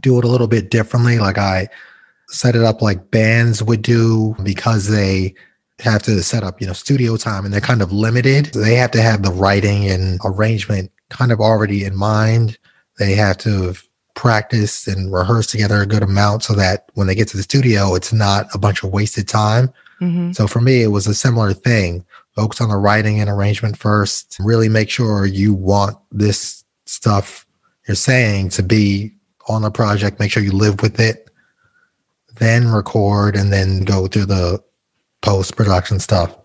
do 0.01 0.17
it 0.17 0.25
a 0.25 0.27
little 0.27 0.47
bit 0.47 0.69
differently. 0.71 1.19
Like 1.19 1.37
I 1.37 1.67
set 2.29 2.55
it 2.55 2.63
up 2.63 2.81
like 2.81 3.11
bands 3.11 3.61
would 3.61 3.81
do 3.81 4.35
because 4.43 4.89
they 4.89 5.35
have 5.79 6.01
to 6.03 6.21
set 6.23 6.43
up, 6.43 6.59
you 6.61 6.67
know, 6.67 6.73
studio 6.73 7.15
time 7.17 7.45
and 7.45 7.53
they're 7.53 7.61
kind 7.61 7.81
of 7.81 7.91
limited. 7.91 8.45
They 8.47 8.75
have 8.75 8.91
to 8.91 9.01
have 9.01 9.21
the 9.21 9.31
writing 9.31 9.87
and 9.89 10.19
arrangement 10.23 10.91
kind 11.09 11.31
of 11.31 11.39
already 11.39 11.83
in 11.83 11.95
mind. 11.95 12.57
They 12.99 13.15
have 13.15 13.37
to 13.39 13.75
practice 14.15 14.87
and 14.87 15.11
rehearse 15.11 15.47
together 15.47 15.81
a 15.81 15.87
good 15.87 16.03
amount 16.03 16.43
so 16.43 16.53
that 16.53 16.89
when 16.93 17.07
they 17.07 17.15
get 17.15 17.27
to 17.29 17.37
the 17.37 17.43
studio, 17.43 17.95
it's 17.95 18.13
not 18.13 18.47
a 18.53 18.57
bunch 18.57 18.83
of 18.83 18.91
wasted 18.91 19.27
time. 19.27 19.73
hmm 19.99 20.31
So 20.31 20.47
for 20.47 20.61
me, 20.61 20.83
it 20.83 20.89
was 20.89 21.07
a 21.07 21.15
similar 21.15 21.53
thing. 21.53 22.05
Focus 22.35 22.61
on 22.61 22.69
the 22.69 22.77
writing 22.77 23.19
and 23.19 23.29
arrangement 23.29 23.77
first. 23.77 24.37
Really 24.39 24.69
make 24.69 24.89
sure 24.89 25.25
you 25.25 25.53
want 25.53 25.97
this 26.11 26.63
stuff 26.85 27.45
you're 27.87 27.95
saying 27.95 28.49
to 28.49 28.63
be 28.63 29.13
on 29.47 29.61
the 29.61 29.71
project. 29.71 30.19
Make 30.19 30.31
sure 30.31 30.43
you 30.43 30.51
live 30.51 30.81
with 30.81 30.99
it. 30.99 31.29
Then 32.39 32.71
record 32.71 33.35
and 33.35 33.51
then 33.51 33.81
go 33.81 34.07
through 34.07 34.25
the 34.25 34.63
post 35.21 35.55
production 35.55 35.99
stuff. 35.99 36.35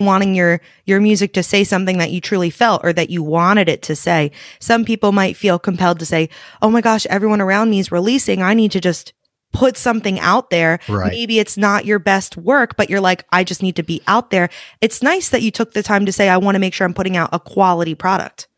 Wanting 0.00 0.34
your 0.34 0.60
your 0.86 1.00
music 1.00 1.32
to 1.34 1.42
say 1.42 1.64
something 1.64 1.98
that 1.98 2.10
you 2.10 2.20
truly 2.20 2.50
felt 2.50 2.82
or 2.84 2.92
that 2.92 3.10
you 3.10 3.22
wanted 3.22 3.68
it 3.68 3.82
to 3.82 3.96
say. 3.96 4.32
Some 4.58 4.84
people 4.84 5.12
might 5.12 5.36
feel 5.36 5.58
compelled 5.58 5.98
to 6.00 6.06
say, 6.06 6.28
"Oh 6.62 6.70
my 6.70 6.80
gosh, 6.80 7.06
everyone 7.06 7.40
around 7.40 7.70
me 7.70 7.78
is 7.78 7.92
releasing. 7.92 8.42
I 8.42 8.54
need 8.54 8.72
to 8.72 8.80
just 8.80 9.12
put 9.52 9.76
something 9.76 10.18
out 10.20 10.50
there." 10.50 10.80
Right. 10.88 11.12
Maybe 11.12 11.38
it's 11.38 11.56
not 11.56 11.84
your 11.84 11.98
best 11.98 12.36
work, 12.36 12.76
but 12.76 12.90
you're 12.90 13.00
like, 13.00 13.24
"I 13.30 13.44
just 13.44 13.62
need 13.62 13.76
to 13.76 13.82
be 13.82 14.02
out 14.06 14.30
there." 14.30 14.48
It's 14.80 15.02
nice 15.02 15.28
that 15.28 15.42
you 15.42 15.50
took 15.50 15.74
the 15.74 15.82
time 15.82 16.06
to 16.06 16.12
say, 16.12 16.28
"I 16.28 16.38
want 16.38 16.54
to 16.54 16.60
make 16.60 16.74
sure 16.74 16.86
I'm 16.86 16.94
putting 16.94 17.16
out 17.16 17.30
a 17.32 17.38
quality 17.38 17.94
product." 17.94 18.48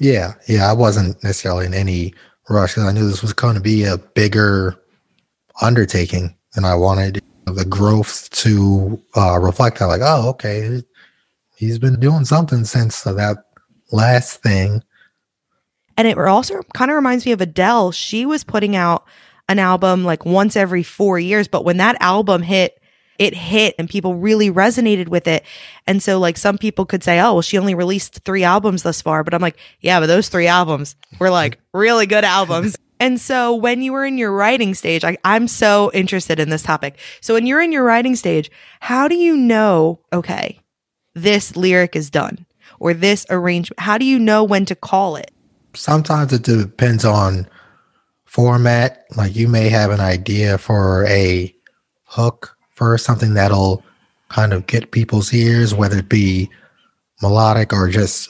Yeah. 0.00 0.34
Yeah. 0.48 0.70
I 0.70 0.72
wasn't 0.72 1.22
necessarily 1.22 1.66
in 1.66 1.74
any 1.74 2.14
rush 2.48 2.74
because 2.74 2.88
I 2.88 2.92
knew 2.92 3.08
this 3.08 3.22
was 3.22 3.32
going 3.32 3.54
to 3.54 3.60
be 3.60 3.84
a 3.84 3.96
bigger 3.96 4.76
undertaking 5.62 6.36
and 6.56 6.66
I 6.66 6.74
wanted 6.74 7.22
the 7.46 7.64
growth 7.64 8.30
to 8.30 9.00
uh, 9.16 9.38
reflect 9.38 9.78
that, 9.78 9.86
like, 9.86 10.00
oh, 10.02 10.30
okay, 10.30 10.82
he's 11.56 11.78
been 11.78 12.00
doing 12.00 12.24
something 12.24 12.64
since 12.64 13.02
that 13.02 13.36
last 13.92 14.42
thing. 14.42 14.82
And 15.96 16.08
it 16.08 16.18
also 16.18 16.62
kind 16.74 16.90
of 16.90 16.96
reminds 16.96 17.24
me 17.24 17.32
of 17.32 17.40
Adele. 17.40 17.92
She 17.92 18.26
was 18.26 18.42
putting 18.42 18.74
out 18.74 19.06
an 19.48 19.58
album 19.58 20.04
like 20.04 20.24
once 20.24 20.56
every 20.56 20.82
four 20.82 21.18
years, 21.18 21.46
but 21.48 21.64
when 21.64 21.76
that 21.76 21.96
album 22.00 22.42
hit, 22.42 22.80
it 23.16 23.34
hit 23.34 23.76
and 23.78 23.88
people 23.88 24.16
really 24.16 24.50
resonated 24.50 25.08
with 25.08 25.28
it. 25.28 25.44
And 25.86 26.02
so, 26.02 26.18
like, 26.18 26.36
some 26.36 26.58
people 26.58 26.84
could 26.84 27.04
say, 27.04 27.20
oh, 27.20 27.34
well, 27.34 27.42
she 27.42 27.58
only 27.58 27.76
released 27.76 28.24
three 28.24 28.42
albums 28.42 28.82
thus 28.82 29.00
far. 29.00 29.22
But 29.22 29.34
I'm 29.34 29.42
like, 29.42 29.56
yeah, 29.80 30.00
but 30.00 30.06
those 30.06 30.28
three 30.28 30.48
albums 30.48 30.96
were 31.20 31.30
like 31.30 31.60
really 31.72 32.06
good 32.06 32.24
albums. 32.24 32.76
And 33.00 33.20
so, 33.20 33.54
when 33.54 33.82
you 33.82 33.92
were 33.92 34.04
in 34.04 34.18
your 34.18 34.32
writing 34.32 34.74
stage, 34.74 35.04
I, 35.04 35.16
I'm 35.24 35.48
so 35.48 35.90
interested 35.92 36.38
in 36.38 36.50
this 36.50 36.62
topic. 36.62 36.98
So, 37.20 37.34
when 37.34 37.46
you're 37.46 37.60
in 37.60 37.72
your 37.72 37.84
writing 37.84 38.16
stage, 38.16 38.50
how 38.80 39.08
do 39.08 39.16
you 39.16 39.36
know, 39.36 40.00
okay, 40.12 40.60
this 41.14 41.56
lyric 41.56 41.96
is 41.96 42.10
done 42.10 42.46
or 42.78 42.94
this 42.94 43.26
arrangement? 43.30 43.80
How 43.80 43.98
do 43.98 44.04
you 44.04 44.18
know 44.18 44.44
when 44.44 44.64
to 44.66 44.74
call 44.74 45.16
it? 45.16 45.32
Sometimes 45.74 46.32
it 46.32 46.42
depends 46.42 47.04
on 47.04 47.48
format. 48.24 49.04
Like 49.16 49.34
you 49.34 49.48
may 49.48 49.68
have 49.68 49.90
an 49.90 50.00
idea 50.00 50.58
for 50.58 51.04
a 51.06 51.54
hook 52.04 52.56
for 52.74 52.98
something 52.98 53.34
that'll 53.34 53.82
kind 54.28 54.52
of 54.52 54.66
get 54.66 54.90
people's 54.90 55.32
ears, 55.32 55.74
whether 55.74 55.98
it 55.98 56.08
be 56.08 56.50
melodic 57.22 57.72
or 57.72 57.88
just 57.88 58.28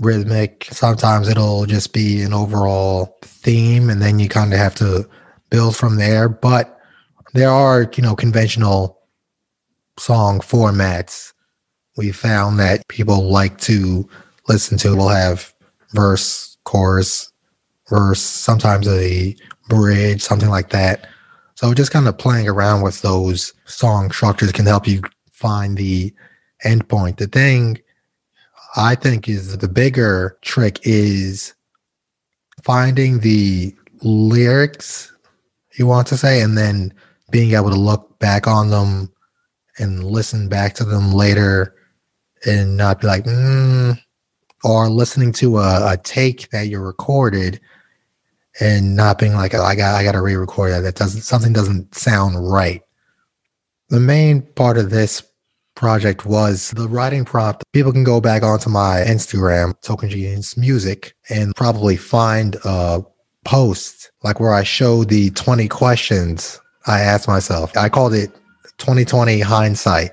rhythmic. 0.00 0.66
Sometimes 0.70 1.28
it'll 1.28 1.66
just 1.66 1.92
be 1.92 2.22
an 2.22 2.32
overall 2.32 3.18
theme, 3.22 3.90
and 3.90 4.02
then 4.02 4.18
you 4.18 4.28
kind 4.28 4.52
of 4.52 4.58
have 4.58 4.74
to 4.76 5.08
build 5.50 5.76
from 5.76 5.96
there. 5.96 6.28
But 6.28 6.78
there 7.34 7.50
are, 7.50 7.90
you 7.94 8.02
know, 8.02 8.16
conventional 8.16 8.98
song 9.98 10.40
formats. 10.40 11.32
We 11.96 12.12
found 12.12 12.58
that 12.58 12.88
people 12.88 13.30
like 13.30 13.58
to 13.62 14.08
listen 14.48 14.78
to 14.78 14.96
will 14.96 15.08
have 15.08 15.52
verse, 15.92 16.56
chorus, 16.64 17.32
verse, 17.88 18.20
sometimes 18.20 18.88
a 18.88 19.36
bridge, 19.68 20.22
something 20.22 20.48
like 20.48 20.70
that. 20.70 21.06
So 21.56 21.74
just 21.74 21.92
kind 21.92 22.08
of 22.08 22.16
playing 22.16 22.48
around 22.48 22.82
with 22.82 23.02
those 23.02 23.52
song 23.66 24.10
structures 24.10 24.52
can 24.52 24.66
help 24.66 24.88
you 24.88 25.02
find 25.30 25.76
the 25.76 26.14
end 26.64 26.88
point. 26.88 27.18
The 27.18 27.26
thing 27.26 27.78
I 28.76 28.94
think 28.94 29.28
is 29.28 29.56
the 29.56 29.68
bigger 29.68 30.38
trick 30.42 30.78
is 30.82 31.54
finding 32.62 33.20
the 33.20 33.74
lyrics 34.02 35.12
you 35.74 35.86
want 35.86 36.06
to 36.08 36.16
say 36.16 36.40
and 36.40 36.56
then 36.56 36.92
being 37.30 37.52
able 37.54 37.70
to 37.70 37.76
look 37.76 38.18
back 38.18 38.46
on 38.46 38.70
them 38.70 39.12
and 39.78 40.04
listen 40.04 40.48
back 40.48 40.74
to 40.74 40.84
them 40.84 41.12
later 41.12 41.74
and 42.46 42.76
not 42.76 43.00
be 43.00 43.06
like, 43.06 43.24
mm, 43.24 43.98
or 44.64 44.88
listening 44.88 45.32
to 45.32 45.58
a, 45.58 45.92
a 45.92 45.96
take 45.96 46.50
that 46.50 46.68
you 46.68 46.78
recorded 46.78 47.60
and 48.60 48.96
not 48.96 49.18
being 49.18 49.34
like, 49.34 49.54
oh, 49.54 49.62
I 49.62 49.74
got, 49.74 49.94
I 49.94 50.04
got 50.04 50.12
to 50.12 50.20
re-record 50.20 50.72
that. 50.72 50.80
That 50.80 50.96
doesn't, 50.96 51.22
something 51.22 51.52
doesn't 51.52 51.94
sound 51.94 52.50
right. 52.50 52.82
The 53.88 54.00
main 54.00 54.42
part 54.42 54.76
of 54.76 54.90
this 54.90 55.22
project 55.80 56.26
was 56.26 56.72
the 56.72 56.86
writing 56.86 57.24
prompt. 57.24 57.64
People 57.72 57.90
can 57.90 58.04
go 58.04 58.20
back 58.20 58.42
onto 58.42 58.68
my 58.68 59.02
Instagram, 59.06 59.72
Token 59.80 60.10
Genius 60.10 60.54
Music, 60.54 61.14
and 61.30 61.56
probably 61.56 61.96
find 61.96 62.56
a 62.66 63.02
post 63.46 64.10
like 64.22 64.38
where 64.38 64.52
I 64.52 64.62
show 64.62 65.04
the 65.04 65.30
20 65.30 65.68
questions 65.68 66.60
I 66.86 67.00
asked 67.00 67.26
myself. 67.26 67.74
I 67.78 67.88
called 67.88 68.12
it 68.12 68.30
2020 68.76 69.40
hindsight. 69.40 70.10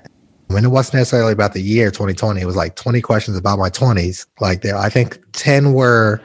I 0.48 0.54
mean, 0.54 0.64
it 0.64 0.68
wasn't 0.68 0.94
necessarily 0.94 1.34
about 1.34 1.52
the 1.52 1.60
year 1.60 1.90
2020. 1.90 2.40
It 2.40 2.46
was 2.46 2.56
like 2.56 2.74
20 2.74 3.02
questions 3.02 3.36
about 3.36 3.58
my 3.58 3.68
20s. 3.68 4.26
Like 4.40 4.62
there, 4.62 4.76
I 4.76 4.88
think 4.88 5.18
10 5.32 5.74
were 5.74 6.22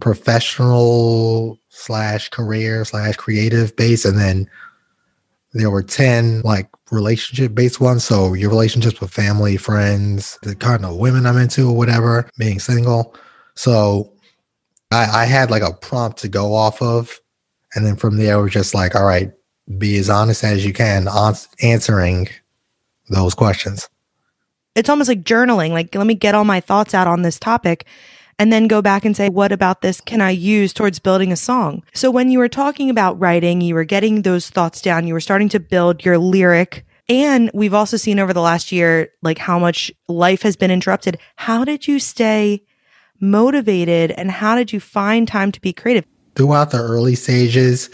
professional 0.00 1.58
slash 1.68 2.30
career 2.30 2.86
slash 2.86 3.16
creative 3.16 3.76
based, 3.76 4.06
and 4.06 4.18
then 4.18 4.48
there 5.58 5.70
were 5.70 5.82
10 5.82 6.42
like 6.42 6.68
relationship 6.90 7.54
based 7.54 7.80
ones. 7.80 8.04
So 8.04 8.34
your 8.34 8.50
relationships 8.50 9.00
with 9.00 9.10
family, 9.10 9.56
friends, 9.56 10.38
the 10.42 10.54
kind 10.54 10.84
of 10.84 10.96
women 10.96 11.26
I'm 11.26 11.36
into 11.36 11.68
or 11.68 11.76
whatever, 11.76 12.28
being 12.38 12.60
single. 12.60 13.14
So 13.54 14.12
I, 14.90 15.22
I 15.22 15.24
had 15.24 15.50
like 15.50 15.62
a 15.62 15.72
prompt 15.72 16.18
to 16.18 16.28
go 16.28 16.54
off 16.54 16.80
of. 16.80 17.20
And 17.74 17.84
then 17.84 17.96
from 17.96 18.16
there, 18.16 18.38
we're 18.38 18.48
just 18.48 18.74
like, 18.74 18.94
all 18.94 19.04
right, 19.04 19.30
be 19.76 19.98
as 19.98 20.08
honest 20.08 20.44
as 20.44 20.64
you 20.64 20.72
can 20.72 21.06
on 21.08 21.34
answering 21.62 22.28
those 23.10 23.34
questions. 23.34 23.88
It's 24.74 24.88
almost 24.88 25.08
like 25.08 25.24
journaling. 25.24 25.70
Like, 25.70 25.94
let 25.94 26.06
me 26.06 26.14
get 26.14 26.34
all 26.34 26.44
my 26.44 26.60
thoughts 26.60 26.94
out 26.94 27.06
on 27.06 27.22
this 27.22 27.38
topic 27.38 27.84
and 28.38 28.52
then 28.52 28.68
go 28.68 28.80
back 28.80 29.04
and 29.04 29.16
say, 29.16 29.28
what 29.28 29.52
about 29.52 29.82
this 29.82 30.00
can 30.00 30.20
I 30.20 30.30
use 30.30 30.72
towards 30.72 30.98
building 30.98 31.32
a 31.32 31.36
song? 31.36 31.82
So 31.94 32.10
when 32.10 32.30
you 32.30 32.38
were 32.38 32.48
talking 32.48 32.90
about 32.90 33.18
writing, 33.18 33.60
you 33.60 33.74
were 33.74 33.84
getting 33.84 34.22
those 34.22 34.48
thoughts 34.50 34.80
down, 34.80 35.06
you 35.06 35.14
were 35.14 35.20
starting 35.20 35.48
to 35.50 35.60
build 35.60 36.04
your 36.04 36.18
lyric. 36.18 36.84
And 37.08 37.50
we've 37.54 37.74
also 37.74 37.96
seen 37.96 38.18
over 38.18 38.32
the 38.32 38.42
last 38.42 38.70
year, 38.70 39.10
like 39.22 39.38
how 39.38 39.58
much 39.58 39.90
life 40.08 40.42
has 40.42 40.56
been 40.56 40.70
interrupted. 40.70 41.18
How 41.36 41.64
did 41.64 41.88
you 41.88 41.98
stay 41.98 42.62
motivated 43.20 44.12
and 44.12 44.30
how 44.30 44.54
did 44.54 44.72
you 44.72 44.80
find 44.80 45.26
time 45.26 45.50
to 45.52 45.60
be 45.60 45.72
creative? 45.72 46.04
Throughout 46.34 46.70
the 46.70 46.78
early 46.78 47.14
stages, 47.14 47.90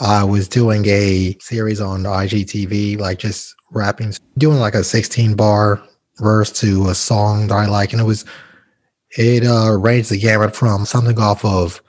I 0.00 0.24
was 0.24 0.46
doing 0.46 0.86
a 0.86 1.36
series 1.40 1.80
on 1.80 2.04
IGTV, 2.04 2.98
like 2.98 3.18
just 3.18 3.54
rapping, 3.72 4.14
doing 4.38 4.58
like 4.58 4.74
a 4.74 4.84
16 4.84 5.34
bar 5.34 5.82
verse 6.18 6.52
to 6.60 6.88
a 6.88 6.94
song 6.94 7.48
that 7.48 7.54
I 7.54 7.66
like. 7.66 7.92
And 7.92 8.00
it 8.00 8.04
was, 8.04 8.24
it 9.12 9.44
uh, 9.44 9.76
ranged 9.78 10.10
the 10.10 10.18
gamut 10.18 10.54
from 10.54 10.84
something 10.86 11.18
off 11.18 11.44
of 11.44 11.82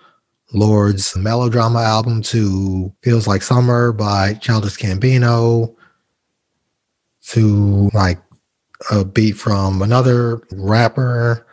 Lorde's 0.54 1.16
melodrama 1.16 1.80
album 1.80 2.22
to 2.24 2.94
Feels 3.04 3.28
Like 3.28 3.42
Summer 3.42 3.92
by 3.92 4.34
Childish 4.36 4.78
Gambino 4.78 5.76
to 7.28 7.90
like 7.94 8.20
a 8.92 9.06
beat 9.06 9.34
from 9.34 9.82
another 9.82 10.42
rapper 10.52 11.46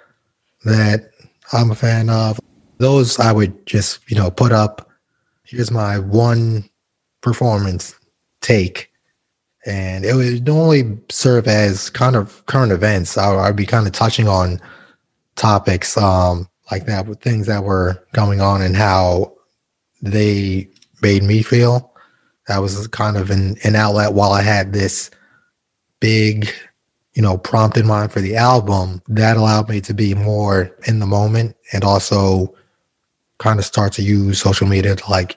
that 0.65 1.11
I'm 1.53 1.71
a 1.71 1.75
fan 1.75 2.11
of. 2.11 2.41
Those 2.79 3.19
I 3.19 3.33
would 3.33 3.67
just, 3.67 4.01
you 4.11 4.17
know, 4.17 4.31
put 4.31 4.53
up. 4.53 4.89
Here's 5.45 5.71
my 5.71 5.99
one 5.99 6.69
performance 7.21 7.95
take. 8.41 8.91
and 9.67 10.05
it 10.05 10.15
would 10.15 10.47
normally 10.47 10.99
serve 11.11 11.47
as 11.47 11.91
kind 11.91 12.17
of 12.17 12.45
current 12.47 12.73
events. 12.73 13.19
I, 13.19 13.37
I'd 13.37 13.57
be 13.57 13.67
kind 13.67 13.87
of 13.87 13.93
touching 13.93 14.27
on 14.29 14.61
topics 15.39 15.97
um, 15.97 16.49
like 16.71 16.85
that 16.87 17.07
with 17.07 17.21
things 17.21 17.47
that 17.47 17.65
were 17.65 18.05
going 18.13 18.41
on 18.41 18.61
and 18.61 18.77
how 18.77 19.33
they 20.03 20.69
made 21.01 21.23
me 21.23 21.43
feel. 21.43 21.95
That 22.47 22.59
was 22.59 22.87
kind 22.89 23.17
of 23.17 23.31
an, 23.31 23.57
an 23.65 23.77
outlet 23.77 24.13
while 24.13 24.33
I 24.33 24.43
had 24.43 24.73
this 24.73 25.11
big, 26.01 26.51
you 27.15 27.23
know, 27.23 27.39
prompt 27.39 27.77
in 27.77 27.87
mind 27.87 28.13
for 28.13 28.21
the 28.21 28.37
album. 28.37 29.03
That 29.09 29.37
allowed 29.37 29.69
me 29.69 29.81
to 29.83 29.95
be 29.95 30.15
more 30.15 30.75
in 30.87 30.99
the 30.99 31.07
moment 31.07 31.57
and 31.73 31.85
also 31.85 32.55
kind 33.39 33.59
of 33.59 33.65
start 33.65 33.93
to 33.95 34.03
use 34.03 34.41
social 34.41 34.67
media 34.67 34.97
to 34.97 35.11
like 35.11 35.37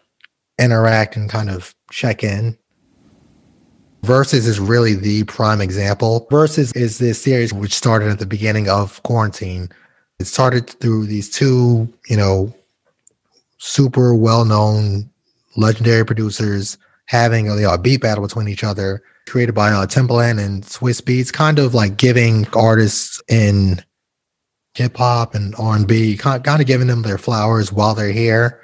interact 0.60 1.16
and 1.16 1.30
kind 1.30 1.50
of 1.50 1.76
check 1.92 2.24
in. 2.24 2.58
Verzuz 4.04 4.48
is 4.48 4.60
really 4.60 4.96
the 4.96 5.24
prime 5.26 5.62
example. 5.62 6.28
Verzuz 6.32 6.76
is 6.76 6.98
this 6.98 7.22
series 7.22 7.54
which 7.54 7.74
started 7.74 8.10
at 8.10 8.20
the 8.20 8.26
beginning 8.26 8.68
of 8.68 9.02
quarantine. 9.04 9.70
It 10.22 10.28
started 10.28 10.70
through 10.70 11.08
these 11.08 11.30
two, 11.30 11.92
you 12.08 12.16
know, 12.16 12.54
super 13.58 14.14
well 14.14 14.46
known 14.46 15.10
legendary 15.56 16.06
producers 16.06 16.78
having 17.06 17.48
you 17.48 17.56
know, 17.56 17.74
a 17.74 17.78
beat 17.78 18.02
battle 18.02 18.24
between 18.24 18.48
each 18.48 18.64
other, 18.64 19.02
created 19.28 19.54
by 19.54 19.72
uh, 19.72 19.88
Timbaland 19.88 20.40
and 20.40 20.64
Swizz 20.64 21.02
Beatz, 21.02 21.34
kind 21.34 21.58
of 21.58 21.74
like 21.74 21.98
giving 21.98 22.48
artists 22.54 23.22
in 23.28 23.84
hip 24.76 24.96
hop 24.96 25.34
and 25.34 25.56
R 25.58 25.76
and 25.76 25.88
B, 25.88 26.16
kind 26.16 26.48
of 26.48 26.66
giving 26.68 26.88
them 26.88 27.02
their 27.02 27.18
flowers 27.18 27.74
while 27.74 27.96
they're 27.96 28.12
here. 28.12 28.62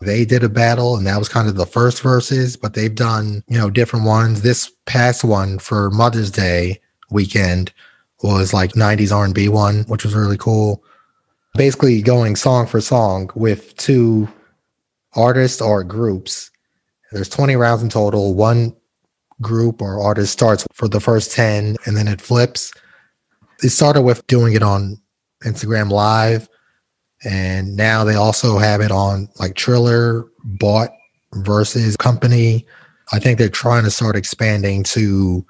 They 0.00 0.24
did 0.24 0.44
a 0.44 0.48
battle, 0.48 0.96
and 0.96 1.06
that 1.06 1.18
was 1.18 1.28
kind 1.28 1.48
of 1.48 1.56
the 1.56 1.66
first 1.66 2.02
Verzuz, 2.02 2.60
but 2.60 2.74
they've 2.74 2.94
done 2.94 3.42
you 3.48 3.58
know 3.58 3.68
different 3.68 4.06
ones. 4.06 4.42
This 4.42 4.70
past 4.86 5.24
one 5.24 5.58
for 5.58 5.90
Mother's 5.90 6.30
Day 6.30 6.80
weekend 7.10 7.72
was 8.24 8.54
like 8.54 8.72
90s 8.72 9.14
R&B 9.14 9.48
one, 9.50 9.84
which 9.86 10.02
was 10.02 10.14
really 10.14 10.38
cool. 10.38 10.82
Basically 11.54 12.00
going 12.00 12.36
song 12.36 12.66
for 12.66 12.80
song 12.80 13.30
with 13.34 13.76
two 13.76 14.26
artists 15.14 15.60
or 15.60 15.84
groups. 15.84 16.50
There's 17.12 17.28
20 17.28 17.54
rounds 17.54 17.82
in 17.82 17.90
total. 17.90 18.34
One 18.34 18.74
group 19.42 19.82
or 19.82 20.00
artist 20.00 20.32
starts 20.32 20.66
for 20.72 20.88
the 20.88 21.00
first 21.00 21.32
10 21.32 21.76
and 21.84 21.96
then 21.96 22.08
it 22.08 22.20
flips. 22.20 22.72
They 23.60 23.68
started 23.68 24.02
with 24.02 24.26
doing 24.26 24.54
it 24.54 24.62
on 24.62 24.96
Instagram 25.44 25.90
Live 25.90 26.48
and 27.24 27.76
now 27.76 28.04
they 28.04 28.14
also 28.14 28.56
have 28.56 28.80
it 28.80 28.90
on 28.90 29.28
like 29.38 29.54
Triller, 29.54 30.24
Bought 30.44 30.90
versus 31.34 31.96
Company. 31.98 32.66
I 33.12 33.18
think 33.18 33.38
they're 33.38 33.48
trying 33.50 33.84
to 33.84 33.90
start 33.90 34.16
expanding 34.16 34.82
to 34.84 35.44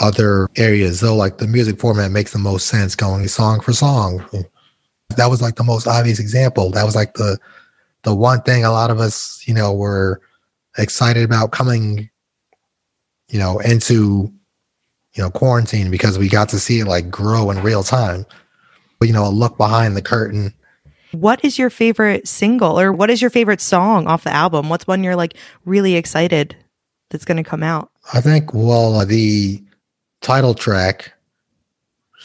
other 0.00 0.48
areas 0.56 1.00
though 1.00 1.16
like 1.16 1.38
the 1.38 1.46
music 1.46 1.80
format 1.80 2.10
makes 2.10 2.32
the 2.32 2.38
most 2.38 2.66
sense 2.66 2.94
going 2.94 3.26
song 3.28 3.60
for 3.60 3.72
song. 3.72 4.24
That 5.16 5.30
was 5.30 5.42
like 5.42 5.56
the 5.56 5.64
most 5.64 5.86
obvious 5.86 6.18
example. 6.18 6.70
That 6.70 6.84
was 6.84 6.94
like 6.94 7.14
the 7.14 7.38
the 8.02 8.14
one 8.14 8.42
thing 8.42 8.64
a 8.64 8.70
lot 8.70 8.90
of 8.90 9.00
us 9.00 9.42
you 9.46 9.54
know 9.54 9.72
were 9.72 10.20
excited 10.76 11.24
about 11.24 11.50
coming 11.50 12.08
you 13.28 13.38
know 13.38 13.58
into 13.58 14.32
you 15.14 15.22
know 15.22 15.30
quarantine 15.30 15.90
because 15.90 16.18
we 16.18 16.28
got 16.28 16.48
to 16.50 16.60
see 16.60 16.80
it 16.80 16.86
like 16.86 17.10
grow 17.10 17.50
in 17.50 17.62
real 17.62 17.82
time. 17.82 18.24
But 18.98 19.08
you 19.08 19.14
know 19.14 19.26
a 19.26 19.30
look 19.30 19.56
behind 19.56 19.96
the 19.96 20.02
curtain. 20.02 20.54
What 21.12 21.42
is 21.44 21.58
your 21.58 21.70
favorite 21.70 22.28
single 22.28 22.78
or 22.78 22.92
what 22.92 23.10
is 23.10 23.22
your 23.22 23.30
favorite 23.30 23.62
song 23.62 24.06
off 24.06 24.24
the 24.24 24.32
album? 24.32 24.68
What's 24.68 24.86
one 24.86 25.02
you're 25.02 25.16
like 25.16 25.34
really 25.64 25.94
excited 25.94 26.54
that's 27.08 27.24
going 27.24 27.38
to 27.38 27.48
come 27.48 27.62
out? 27.62 27.90
I 28.12 28.20
think 28.20 28.52
well 28.52 29.04
the 29.06 29.62
title 30.20 30.54
track 30.54 31.12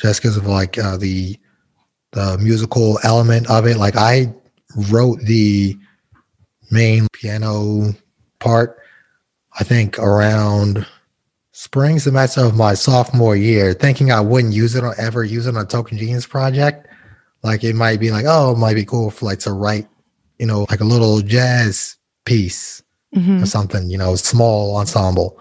just 0.01 0.21
because 0.21 0.38
of 0.38 0.47
like 0.47 0.77
uh, 0.77 0.97
the 0.97 1.38
the 2.12 2.38
musical 2.39 2.99
element 3.03 3.49
of 3.49 3.65
it. 3.65 3.77
Like 3.77 3.95
I 3.95 4.34
wrote 4.89 5.19
the 5.21 5.77
main 6.71 7.08
piano 7.13 7.93
part, 8.39 8.79
I 9.60 9.63
think 9.63 9.99
around 9.99 10.86
spring 11.51 11.99
semester 11.99 12.41
of 12.41 12.56
my 12.56 12.73
sophomore 12.73 13.36
year, 13.36 13.73
thinking 13.73 14.12
I 14.12 14.21
wouldn't 14.21 14.53
use 14.53 14.75
it 14.75 14.84
or 14.84 14.99
ever 14.99 15.23
use 15.23 15.47
it 15.47 15.56
on 15.56 15.62
a 15.62 15.65
Token 15.65 15.97
Genius 15.97 16.25
project. 16.25 16.88
Like 17.43 17.63
it 17.63 17.75
might 17.75 17.99
be 17.99 18.12
like, 18.12 18.25
oh, 18.27 18.53
it 18.53 18.58
might 18.58 18.75
be 18.75 18.86
cool 18.86 19.12
for 19.12 19.25
like 19.25 19.39
to 19.39 19.51
write, 19.51 19.88
you 20.39 20.45
know, 20.45 20.65
like 20.69 20.82
a 20.82 20.86
little 20.86 21.19
jazz 21.21 21.97
piece 22.25 22.82
mm-hmm. 23.15 23.43
or 23.43 23.45
something, 23.45 23.89
you 23.89 23.97
know, 23.97 24.15
small 24.15 24.77
ensemble 24.77 25.39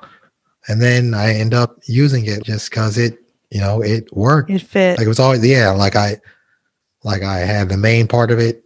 and 0.69 0.81
then 0.81 1.15
I 1.15 1.35
end 1.35 1.55
up 1.55 1.79
using 1.85 2.27
it 2.27 2.43
just 2.43 2.71
because 2.71 2.99
it, 2.99 3.19
you 3.51 3.61
know, 3.61 3.83
it 3.83 4.15
worked. 4.15 4.51
It 4.51 4.63
fit. 4.63 4.99
Like 4.99 5.07
it 5.07 5.09
was 5.09 5.21
always, 5.21 5.45
yeah. 5.45 5.71
Like 5.71 5.97
I, 5.97 6.21
like 7.05 7.23
I 7.23 7.39
had 7.39 7.69
the 7.69 7.77
main 7.77 8.07
part 8.07 8.31
of 8.31 8.39
it 8.39 8.65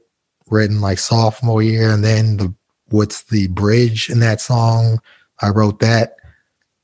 written 0.48 0.80
like 0.80 0.98
sophomore 0.98 1.62
year, 1.62 1.90
and 1.90 2.04
then 2.04 2.36
the 2.36 2.54
what's 2.88 3.24
the 3.24 3.48
bridge 3.48 4.10
in 4.10 4.20
that 4.20 4.40
song? 4.40 5.00
I 5.40 5.48
wrote 5.48 5.80
that 5.80 6.16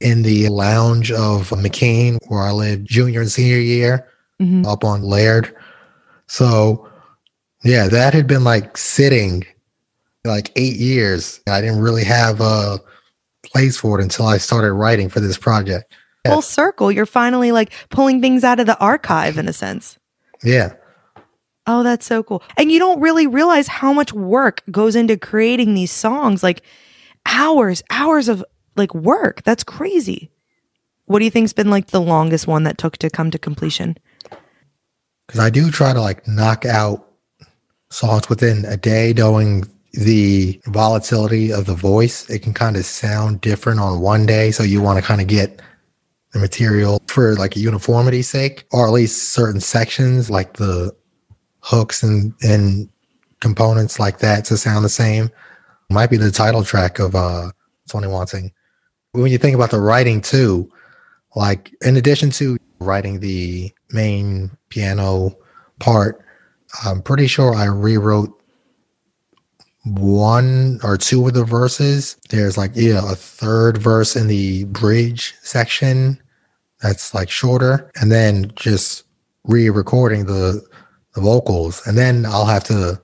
in 0.00 0.22
the 0.22 0.48
lounge 0.48 1.12
of 1.12 1.50
McCain 1.50 2.18
where 2.26 2.42
I 2.42 2.50
lived 2.50 2.86
junior 2.86 3.20
and 3.20 3.30
senior 3.30 3.58
year, 3.58 4.08
mm-hmm. 4.40 4.66
up 4.66 4.84
on 4.84 5.02
Laird. 5.02 5.54
So, 6.26 6.88
yeah, 7.62 7.86
that 7.88 8.14
had 8.14 8.26
been 8.26 8.44
like 8.44 8.76
sitting 8.76 9.44
like 10.24 10.50
eight 10.56 10.76
years. 10.76 11.40
I 11.46 11.60
didn't 11.60 11.80
really 11.80 12.04
have 12.04 12.40
a 12.40 12.80
place 13.52 13.76
for 13.76 13.98
it 13.98 14.02
until 14.02 14.26
I 14.26 14.38
started 14.38 14.72
writing 14.72 15.08
for 15.08 15.20
this 15.20 15.36
project. 15.36 15.92
Full 16.24 16.36
yeah. 16.36 16.40
circle. 16.40 16.90
You're 16.90 17.06
finally 17.06 17.52
like 17.52 17.72
pulling 17.90 18.20
things 18.20 18.44
out 18.44 18.60
of 18.60 18.66
the 18.66 18.78
archive 18.78 19.38
in 19.38 19.48
a 19.48 19.52
sense. 19.52 19.98
Yeah. 20.42 20.74
Oh, 21.66 21.82
that's 21.82 22.06
so 22.06 22.22
cool. 22.22 22.42
And 22.56 22.72
you 22.72 22.78
don't 22.78 23.00
really 23.00 23.26
realize 23.26 23.68
how 23.68 23.92
much 23.92 24.12
work 24.12 24.62
goes 24.70 24.96
into 24.96 25.16
creating 25.16 25.74
these 25.74 25.92
songs 25.92 26.42
like 26.42 26.62
hours, 27.26 27.82
hours 27.90 28.28
of 28.28 28.44
like 28.74 28.94
work. 28.94 29.42
That's 29.44 29.62
crazy. 29.62 30.30
What 31.04 31.18
do 31.18 31.24
you 31.24 31.30
think's 31.30 31.52
been 31.52 31.70
like 31.70 31.88
the 31.88 32.00
longest 32.00 32.46
one 32.46 32.64
that 32.64 32.78
took 32.78 32.96
to 32.98 33.10
come 33.10 33.30
to 33.30 33.38
completion? 33.38 33.96
Cuz 35.28 35.38
I 35.38 35.50
do 35.50 35.70
try 35.70 35.92
to 35.92 36.00
like 36.00 36.26
knock 36.26 36.64
out 36.64 37.06
songs 37.90 38.28
within 38.28 38.64
a 38.64 38.76
day 38.76 39.12
knowing 39.16 39.68
the 39.92 40.60
volatility 40.66 41.52
of 41.52 41.66
the 41.66 41.74
voice. 41.74 42.28
It 42.30 42.40
can 42.40 42.54
kind 42.54 42.76
of 42.76 42.84
sound 42.84 43.40
different 43.40 43.80
on 43.80 44.00
one 44.00 44.26
day. 44.26 44.50
So 44.50 44.62
you 44.62 44.80
want 44.80 44.98
to 44.98 45.04
kind 45.04 45.20
of 45.20 45.26
get 45.26 45.60
the 46.32 46.38
material 46.38 47.00
for 47.08 47.34
like 47.34 47.56
a 47.56 47.60
uniformity 47.60 48.22
sake, 48.22 48.64
or 48.72 48.86
at 48.86 48.92
least 48.92 49.32
certain 49.32 49.60
sections 49.60 50.30
like 50.30 50.54
the 50.54 50.94
hooks 51.60 52.02
and, 52.02 52.32
and 52.42 52.88
components 53.40 54.00
like 54.00 54.18
that 54.18 54.44
to 54.46 54.56
sound 54.56 54.84
the 54.84 54.88
same. 54.88 55.30
Might 55.90 56.10
be 56.10 56.16
the 56.16 56.30
title 56.30 56.64
track 56.64 56.98
of 56.98 57.14
uh 57.14 57.50
20 57.90 58.06
Wanting. 58.06 58.52
When 59.12 59.30
you 59.30 59.36
think 59.36 59.54
about 59.54 59.70
the 59.70 59.80
writing 59.80 60.22
too, 60.22 60.70
like 61.36 61.74
in 61.82 61.98
addition 61.98 62.30
to 62.30 62.56
writing 62.78 63.20
the 63.20 63.70
main 63.90 64.50
piano 64.70 65.36
part, 65.80 66.24
I'm 66.84 67.02
pretty 67.02 67.26
sure 67.26 67.54
I 67.54 67.66
rewrote 67.66 68.41
one 69.84 70.78
or 70.82 70.96
two 70.96 71.26
of 71.26 71.34
the 71.34 71.44
verses. 71.44 72.16
There's 72.30 72.56
like 72.56 72.72
yeah, 72.74 73.00
a 73.10 73.14
third 73.14 73.78
verse 73.78 74.16
in 74.16 74.28
the 74.28 74.64
bridge 74.64 75.34
section 75.42 76.20
that's 76.80 77.14
like 77.14 77.30
shorter, 77.30 77.90
and 78.00 78.10
then 78.10 78.52
just 78.56 79.04
re-recording 79.44 80.26
the 80.26 80.64
the 81.14 81.20
vocals, 81.20 81.86
and 81.86 81.98
then 81.98 82.24
I'll 82.26 82.46
have 82.46 82.64
to 82.64 83.00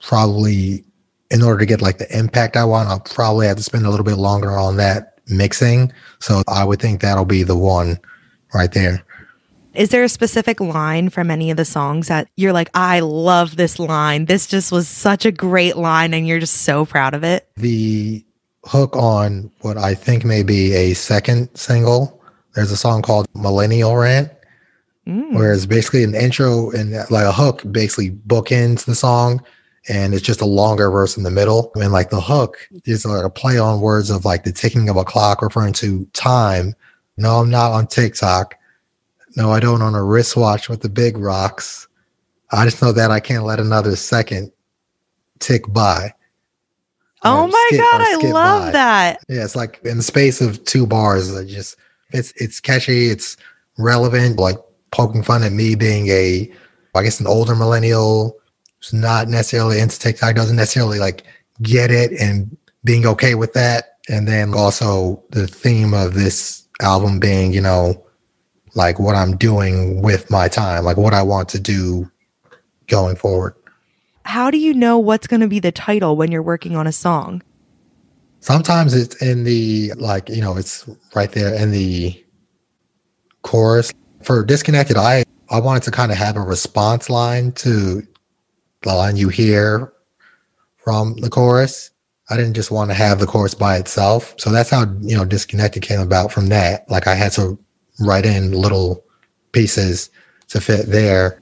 probably 0.00 0.84
in 1.30 1.42
order 1.42 1.58
to 1.58 1.66
get 1.66 1.82
like 1.82 1.98
the 1.98 2.16
impact 2.18 2.56
I 2.56 2.64
want, 2.64 2.88
I'll 2.88 3.00
probably 3.00 3.46
have 3.46 3.56
to 3.58 3.62
spend 3.62 3.84
a 3.86 3.90
little 3.90 4.04
bit 4.04 4.16
longer 4.16 4.56
on 4.56 4.76
that 4.76 5.18
mixing. 5.28 5.92
So 6.20 6.42
I 6.48 6.64
would 6.64 6.80
think 6.80 7.00
that'll 7.00 7.24
be 7.24 7.42
the 7.42 7.56
one 7.56 7.98
right 8.54 8.72
there. 8.72 9.04
Is 9.78 9.90
there 9.90 10.02
a 10.02 10.08
specific 10.08 10.60
line 10.60 11.08
from 11.08 11.30
any 11.30 11.52
of 11.52 11.56
the 11.56 11.64
songs 11.64 12.08
that 12.08 12.28
you're 12.34 12.52
like, 12.52 12.68
I 12.74 12.98
love 12.98 13.54
this 13.54 13.78
line? 13.78 14.24
This 14.24 14.48
just 14.48 14.72
was 14.72 14.88
such 14.88 15.24
a 15.24 15.30
great 15.30 15.76
line, 15.76 16.12
and 16.14 16.26
you're 16.26 16.40
just 16.40 16.62
so 16.62 16.84
proud 16.84 17.14
of 17.14 17.22
it? 17.22 17.48
The 17.56 18.24
hook 18.64 18.96
on 18.96 19.52
what 19.60 19.78
I 19.78 19.94
think 19.94 20.24
may 20.24 20.42
be 20.42 20.74
a 20.74 20.94
second 20.94 21.48
single, 21.54 22.20
there's 22.56 22.72
a 22.72 22.76
song 22.76 23.02
called 23.02 23.28
Millennial 23.36 23.94
Rant, 23.94 24.32
mm. 25.06 25.32
where 25.34 25.52
it's 25.52 25.64
basically 25.64 26.02
an 26.02 26.16
intro 26.16 26.72
and 26.72 26.92
like 27.08 27.24
a 27.24 27.32
hook 27.32 27.62
basically 27.70 28.10
bookends 28.10 28.84
the 28.84 28.96
song. 28.96 29.40
And 29.88 30.12
it's 30.12 30.24
just 30.24 30.40
a 30.40 30.44
longer 30.44 30.90
verse 30.90 31.16
in 31.16 31.22
the 31.22 31.30
middle. 31.30 31.70
And 31.76 31.92
like 31.92 32.10
the 32.10 32.20
hook 32.20 32.58
is 32.84 33.06
like 33.06 33.24
a 33.24 33.30
play 33.30 33.58
on 33.58 33.80
words 33.80 34.10
of 34.10 34.24
like 34.24 34.42
the 34.42 34.52
ticking 34.52 34.88
of 34.88 34.96
a 34.96 35.04
clock 35.04 35.40
referring 35.40 35.72
to 35.74 36.04
time. 36.14 36.74
No, 37.16 37.36
I'm 37.36 37.48
not 37.48 37.70
on 37.70 37.86
TikTok. 37.86 38.56
No, 39.38 39.52
I 39.52 39.60
don't 39.60 39.80
own 39.80 39.94
a 39.94 40.02
wristwatch 40.02 40.68
with 40.68 40.80
the 40.82 40.88
big 40.88 41.16
rocks. 41.16 41.86
I 42.50 42.64
just 42.64 42.82
know 42.82 42.90
that 42.90 43.12
I 43.12 43.20
can't 43.20 43.44
let 43.44 43.60
another 43.60 43.94
second 43.94 44.50
tick 45.38 45.62
by. 45.68 46.12
Oh 47.22 47.46
my 47.46 47.66
skip, 47.68 47.80
god, 47.80 48.00
I 48.00 48.16
love 48.32 48.66
by. 48.66 48.70
that. 48.72 49.20
Yeah, 49.28 49.44
it's 49.44 49.54
like 49.54 49.80
in 49.84 49.98
the 49.98 50.02
space 50.02 50.40
of 50.40 50.64
two 50.64 50.88
bars, 50.88 51.32
it 51.32 51.46
just 51.46 51.76
it's 52.10 52.32
it's 52.34 52.58
catchy, 52.58 53.06
it's 53.06 53.36
relevant, 53.78 54.40
like 54.40 54.58
poking 54.90 55.22
fun 55.22 55.44
at 55.44 55.52
me 55.52 55.76
being 55.76 56.08
a 56.08 56.50
I 56.96 57.02
guess 57.04 57.20
an 57.20 57.28
older 57.28 57.54
millennial 57.54 58.36
who's 58.78 58.92
not 58.92 59.28
necessarily 59.28 59.78
into 59.78 60.00
TikTok, 60.00 60.34
doesn't 60.34 60.56
necessarily 60.56 60.98
like 60.98 61.22
get 61.62 61.92
it 61.92 62.10
and 62.20 62.56
being 62.82 63.06
okay 63.06 63.36
with 63.36 63.52
that. 63.52 63.98
And 64.08 64.26
then 64.26 64.52
also 64.52 65.22
the 65.30 65.46
theme 65.46 65.94
of 65.94 66.14
this 66.14 66.66
album 66.80 67.20
being, 67.20 67.52
you 67.52 67.60
know, 67.60 68.04
like 68.74 68.98
what 68.98 69.14
I'm 69.14 69.36
doing 69.36 70.02
with 70.02 70.30
my 70.30 70.48
time, 70.48 70.84
like 70.84 70.96
what 70.96 71.14
I 71.14 71.22
want 71.22 71.48
to 71.50 71.60
do 71.60 72.10
going 72.86 73.16
forward. 73.16 73.54
How 74.24 74.50
do 74.50 74.58
you 74.58 74.74
know 74.74 74.98
what's 74.98 75.26
going 75.26 75.40
to 75.40 75.48
be 75.48 75.60
the 75.60 75.72
title 75.72 76.16
when 76.16 76.30
you're 76.30 76.42
working 76.42 76.76
on 76.76 76.86
a 76.86 76.92
song? 76.92 77.42
Sometimes 78.40 78.94
it's 78.94 79.16
in 79.22 79.44
the, 79.44 79.92
like, 79.94 80.28
you 80.28 80.40
know, 80.40 80.56
it's 80.56 80.88
right 81.14 81.32
there 81.32 81.54
in 81.54 81.70
the 81.70 82.24
chorus. 83.42 83.92
For 84.22 84.44
Disconnected, 84.44 84.96
I, 84.96 85.24
I 85.50 85.60
wanted 85.60 85.82
to 85.84 85.90
kind 85.90 86.12
of 86.12 86.18
have 86.18 86.36
a 86.36 86.40
response 86.40 87.08
line 87.08 87.52
to 87.52 88.06
the 88.82 88.94
line 88.94 89.16
you 89.16 89.28
hear 89.28 89.92
from 90.76 91.14
the 91.16 91.30
chorus. 91.30 91.90
I 92.30 92.36
didn't 92.36 92.54
just 92.54 92.70
want 92.70 92.90
to 92.90 92.94
have 92.94 93.20
the 93.20 93.26
chorus 93.26 93.54
by 93.54 93.76
itself. 93.78 94.34
So 94.38 94.50
that's 94.50 94.70
how, 94.70 94.82
you 95.00 95.16
know, 95.16 95.24
Disconnected 95.24 95.82
came 95.82 96.00
about 96.00 96.30
from 96.30 96.48
that. 96.48 96.88
Like 96.90 97.06
I 97.06 97.14
had 97.14 97.32
to 97.32 97.58
write 98.00 98.26
in 98.26 98.52
little 98.52 99.04
pieces 99.52 100.10
to 100.48 100.60
fit 100.60 100.86
there. 100.86 101.40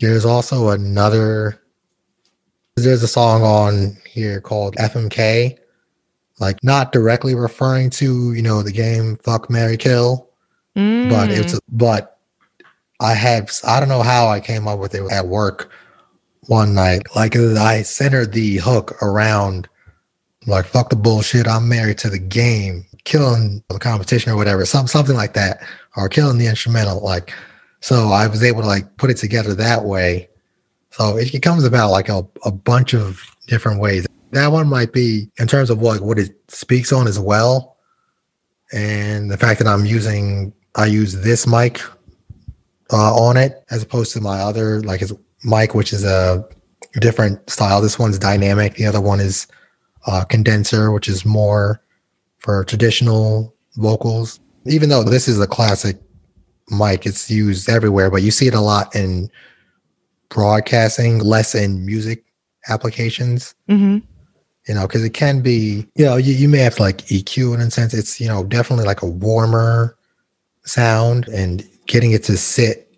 There's 0.00 0.24
also 0.24 0.70
another, 0.70 1.60
there's 2.76 3.02
a 3.02 3.08
song 3.08 3.42
on 3.42 3.96
here 4.06 4.40
called 4.40 4.76
FMK, 4.76 5.58
like 6.40 6.62
not 6.62 6.92
directly 6.92 7.34
referring 7.34 7.90
to, 7.90 8.32
you 8.32 8.42
know, 8.42 8.62
the 8.62 8.72
game 8.72 9.16
Fuck 9.22 9.48
Mary 9.48 9.76
Kill, 9.76 10.28
mm. 10.76 11.08
but 11.08 11.30
it's, 11.30 11.58
but 11.70 12.18
I 13.00 13.14
had, 13.14 13.50
I 13.64 13.80
don't 13.80 13.88
know 13.88 14.02
how 14.02 14.28
I 14.28 14.40
came 14.40 14.66
up 14.66 14.78
with 14.78 14.94
it 14.94 15.10
at 15.10 15.26
work 15.26 15.70
one 16.48 16.74
night. 16.74 17.02
Like 17.14 17.36
I 17.36 17.82
centered 17.82 18.32
the 18.32 18.58
hook 18.58 19.00
around 19.02 19.68
like 20.46 20.66
fuck 20.66 20.90
the 20.90 20.96
bullshit. 20.96 21.46
I'm 21.46 21.68
married 21.68 21.98
to 21.98 22.10
the 22.10 22.18
game, 22.18 22.84
killing 23.04 23.62
the 23.68 23.78
competition 23.78 24.32
or 24.32 24.36
whatever, 24.36 24.64
some 24.64 24.86
something 24.86 25.16
like 25.16 25.34
that, 25.34 25.62
or 25.96 26.08
killing 26.08 26.38
the 26.38 26.46
instrumental. 26.46 27.00
Like, 27.00 27.32
so 27.80 28.08
I 28.08 28.26
was 28.26 28.42
able 28.42 28.62
to 28.62 28.66
like 28.66 28.96
put 28.96 29.10
it 29.10 29.16
together 29.16 29.54
that 29.54 29.84
way. 29.84 30.28
So 30.90 31.16
it, 31.16 31.34
it 31.34 31.40
comes 31.40 31.64
about 31.64 31.90
like 31.90 32.08
a, 32.08 32.26
a 32.44 32.50
bunch 32.50 32.94
of 32.94 33.20
different 33.46 33.80
ways. 33.80 34.06
That 34.30 34.48
one 34.48 34.68
might 34.68 34.92
be 34.92 35.30
in 35.38 35.46
terms 35.46 35.70
of 35.70 35.80
what 35.80 36.00
what 36.00 36.18
it 36.18 36.34
speaks 36.48 36.92
on 36.92 37.06
as 37.06 37.18
well, 37.18 37.76
and 38.72 39.30
the 39.30 39.36
fact 39.36 39.58
that 39.60 39.68
I'm 39.68 39.84
using 39.84 40.52
I 40.74 40.86
use 40.86 41.22
this 41.22 41.46
mic 41.46 41.80
uh, 42.92 43.14
on 43.14 43.36
it 43.36 43.64
as 43.70 43.82
opposed 43.82 44.12
to 44.14 44.20
my 44.20 44.40
other 44.40 44.82
like 44.82 45.00
his 45.00 45.12
mic, 45.44 45.74
which 45.74 45.92
is 45.92 46.04
a 46.04 46.44
different 47.00 47.48
style. 47.50 47.80
This 47.80 47.98
one's 47.98 48.18
dynamic. 48.18 48.74
The 48.74 48.86
other 48.86 49.00
one 49.00 49.20
is 49.20 49.46
uh, 50.06 50.24
condenser, 50.24 50.90
which 50.90 51.08
is 51.08 51.24
more 51.24 51.80
for 52.44 52.62
traditional 52.62 53.54
vocals. 53.76 54.38
Even 54.66 54.90
though 54.90 55.02
this 55.02 55.28
is 55.28 55.40
a 55.40 55.46
classic 55.46 55.96
mic, 56.68 57.06
it's 57.06 57.30
used 57.30 57.70
everywhere, 57.70 58.10
but 58.10 58.22
you 58.22 58.30
see 58.30 58.46
it 58.46 58.52
a 58.52 58.60
lot 58.60 58.94
in 58.94 59.30
broadcasting, 60.28 61.20
less 61.20 61.54
in 61.54 61.86
music 61.86 62.22
applications. 62.68 63.54
Mm-hmm. 63.70 64.06
You 64.68 64.74
know, 64.74 64.86
because 64.86 65.02
it 65.04 65.14
can 65.14 65.40
be, 65.40 65.86
you 65.94 66.04
know, 66.04 66.16
you, 66.16 66.34
you 66.34 66.48
may 66.48 66.58
have 66.58 66.76
to 66.76 66.82
like 66.82 66.98
EQ 67.06 67.54
in 67.54 67.60
a 67.62 67.70
sense. 67.70 67.94
It's, 67.94 68.20
you 68.20 68.28
know, 68.28 68.44
definitely 68.44 68.84
like 68.84 69.00
a 69.00 69.06
warmer 69.06 69.96
sound 70.64 71.28
and 71.28 71.66
getting 71.86 72.12
it 72.12 72.24
to 72.24 72.36
sit. 72.36 72.90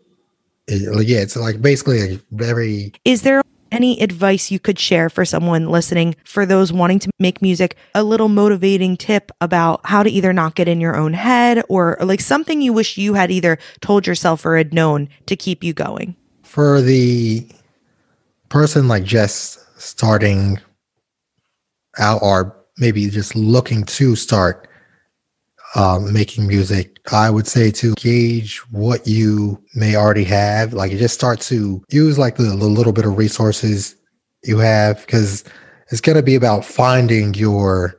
It, 0.66 1.06
yeah, 1.06 1.18
it's 1.18 1.36
like 1.36 1.62
basically 1.62 2.00
a 2.14 2.20
very. 2.32 2.92
Is 3.04 3.22
there 3.22 3.42
any 3.72 4.00
advice 4.00 4.50
you 4.50 4.58
could 4.58 4.78
share 4.78 5.08
for 5.10 5.24
someone 5.24 5.68
listening 5.68 6.14
for 6.24 6.46
those 6.46 6.72
wanting 6.72 6.98
to 7.00 7.10
make 7.18 7.42
music 7.42 7.76
a 7.94 8.02
little 8.02 8.28
motivating 8.28 8.96
tip 8.96 9.32
about 9.40 9.80
how 9.84 10.02
to 10.02 10.10
either 10.10 10.32
not 10.32 10.54
get 10.54 10.68
in 10.68 10.80
your 10.80 10.96
own 10.96 11.12
head 11.12 11.62
or, 11.68 12.00
or 12.00 12.06
like 12.06 12.20
something 12.20 12.60
you 12.60 12.72
wish 12.72 12.96
you 12.96 13.14
had 13.14 13.30
either 13.30 13.58
told 13.80 14.06
yourself 14.06 14.44
or 14.44 14.56
had 14.56 14.72
known 14.72 15.08
to 15.26 15.36
keep 15.36 15.62
you 15.62 15.72
going? 15.72 16.16
For 16.42 16.80
the 16.80 17.46
person 18.48 18.88
like 18.88 19.04
just 19.04 19.58
starting 19.80 20.58
out 21.98 22.22
or 22.22 22.56
maybe 22.78 23.08
just 23.08 23.34
looking 23.34 23.84
to 23.84 24.16
start 24.16 24.68
um, 25.76 26.10
making 26.10 26.48
music, 26.48 26.98
I 27.12 27.28
would 27.28 27.46
say 27.46 27.70
to 27.72 27.94
gauge 27.94 28.58
what 28.70 29.06
you 29.06 29.62
may 29.74 29.94
already 29.94 30.24
have. 30.24 30.72
Like 30.72 30.90
you 30.90 30.98
just 30.98 31.14
start 31.14 31.40
to 31.42 31.84
use 31.90 32.18
like 32.18 32.36
the, 32.36 32.44
the 32.44 32.66
little 32.66 32.94
bit 32.94 33.04
of 33.04 33.18
resources 33.18 33.94
you 34.42 34.58
have 34.58 35.04
because 35.04 35.44
it's 35.90 36.00
going 36.00 36.16
to 36.16 36.22
be 36.22 36.34
about 36.34 36.64
finding 36.64 37.34
your 37.34 37.96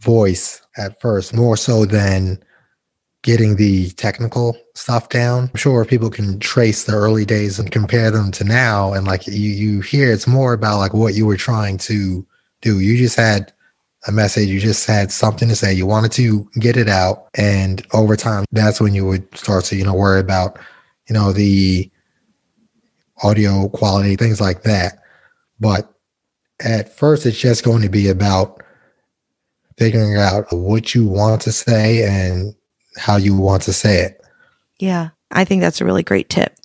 voice 0.00 0.62
at 0.76 1.00
first, 1.00 1.34
more 1.34 1.56
so 1.56 1.84
than 1.84 2.40
getting 3.24 3.56
the 3.56 3.90
technical 3.90 4.56
stuff 4.76 5.08
down. 5.08 5.50
I'm 5.52 5.58
sure 5.58 5.84
people 5.84 6.08
can 6.08 6.38
trace 6.38 6.84
the 6.84 6.92
early 6.92 7.24
days 7.24 7.58
and 7.58 7.72
compare 7.72 8.12
them 8.12 8.30
to 8.32 8.44
now. 8.44 8.92
And 8.92 9.08
like 9.08 9.26
you, 9.26 9.34
you 9.34 9.80
hear 9.80 10.12
it's 10.12 10.28
more 10.28 10.52
about 10.52 10.78
like 10.78 10.94
what 10.94 11.14
you 11.14 11.26
were 11.26 11.36
trying 11.36 11.78
to 11.78 12.24
do. 12.62 12.78
You 12.78 12.96
just 12.96 13.16
had 13.16 13.52
a 14.06 14.12
message, 14.12 14.48
you 14.48 14.60
just 14.60 14.86
had 14.86 15.10
something 15.10 15.48
to 15.48 15.56
say, 15.56 15.72
you 15.72 15.86
wanted 15.86 16.12
to 16.12 16.48
get 16.58 16.76
it 16.76 16.88
out. 16.88 17.28
And 17.34 17.84
over 17.92 18.16
time, 18.16 18.44
that's 18.52 18.80
when 18.80 18.94
you 18.94 19.06
would 19.06 19.36
start 19.36 19.64
to, 19.66 19.76
you 19.76 19.84
know, 19.84 19.94
worry 19.94 20.20
about, 20.20 20.58
you 21.08 21.14
know, 21.14 21.32
the 21.32 21.90
audio 23.22 23.68
quality, 23.70 24.16
things 24.16 24.40
like 24.40 24.62
that. 24.62 25.00
But 25.58 25.92
at 26.60 26.96
first, 26.96 27.26
it's 27.26 27.38
just 27.38 27.64
going 27.64 27.82
to 27.82 27.88
be 27.88 28.08
about 28.08 28.62
figuring 29.76 30.16
out 30.16 30.46
what 30.52 30.94
you 30.94 31.06
want 31.06 31.40
to 31.42 31.52
say 31.52 32.04
and 32.04 32.54
how 32.96 33.16
you 33.16 33.36
want 33.36 33.62
to 33.62 33.72
say 33.72 34.02
it. 34.02 34.20
Yeah, 34.78 35.10
I 35.30 35.44
think 35.44 35.60
that's 35.60 35.80
a 35.80 35.84
really 35.84 36.02
great 36.02 36.28
tip. 36.28 36.56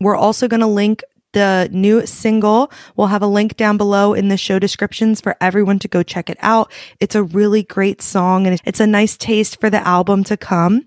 We're 0.00 0.16
also 0.16 0.48
going 0.48 0.60
to 0.60 0.66
link 0.66 1.02
the 1.32 1.68
new 1.72 2.06
single. 2.06 2.70
We'll 2.96 3.08
have 3.08 3.22
a 3.22 3.26
link 3.26 3.56
down 3.56 3.76
below 3.76 4.14
in 4.14 4.28
the 4.28 4.36
show 4.36 4.58
descriptions 4.58 5.20
for 5.20 5.36
everyone 5.40 5.78
to 5.80 5.88
go 5.88 6.02
check 6.02 6.30
it 6.30 6.38
out. 6.40 6.70
It's 7.00 7.14
a 7.14 7.22
really 7.22 7.62
great 7.62 8.02
song 8.02 8.46
and 8.46 8.60
it's 8.64 8.80
a 8.80 8.86
nice 8.86 9.16
taste 9.16 9.60
for 9.60 9.70
the 9.70 9.86
album 9.86 10.24
to 10.24 10.36
come. 10.36 10.86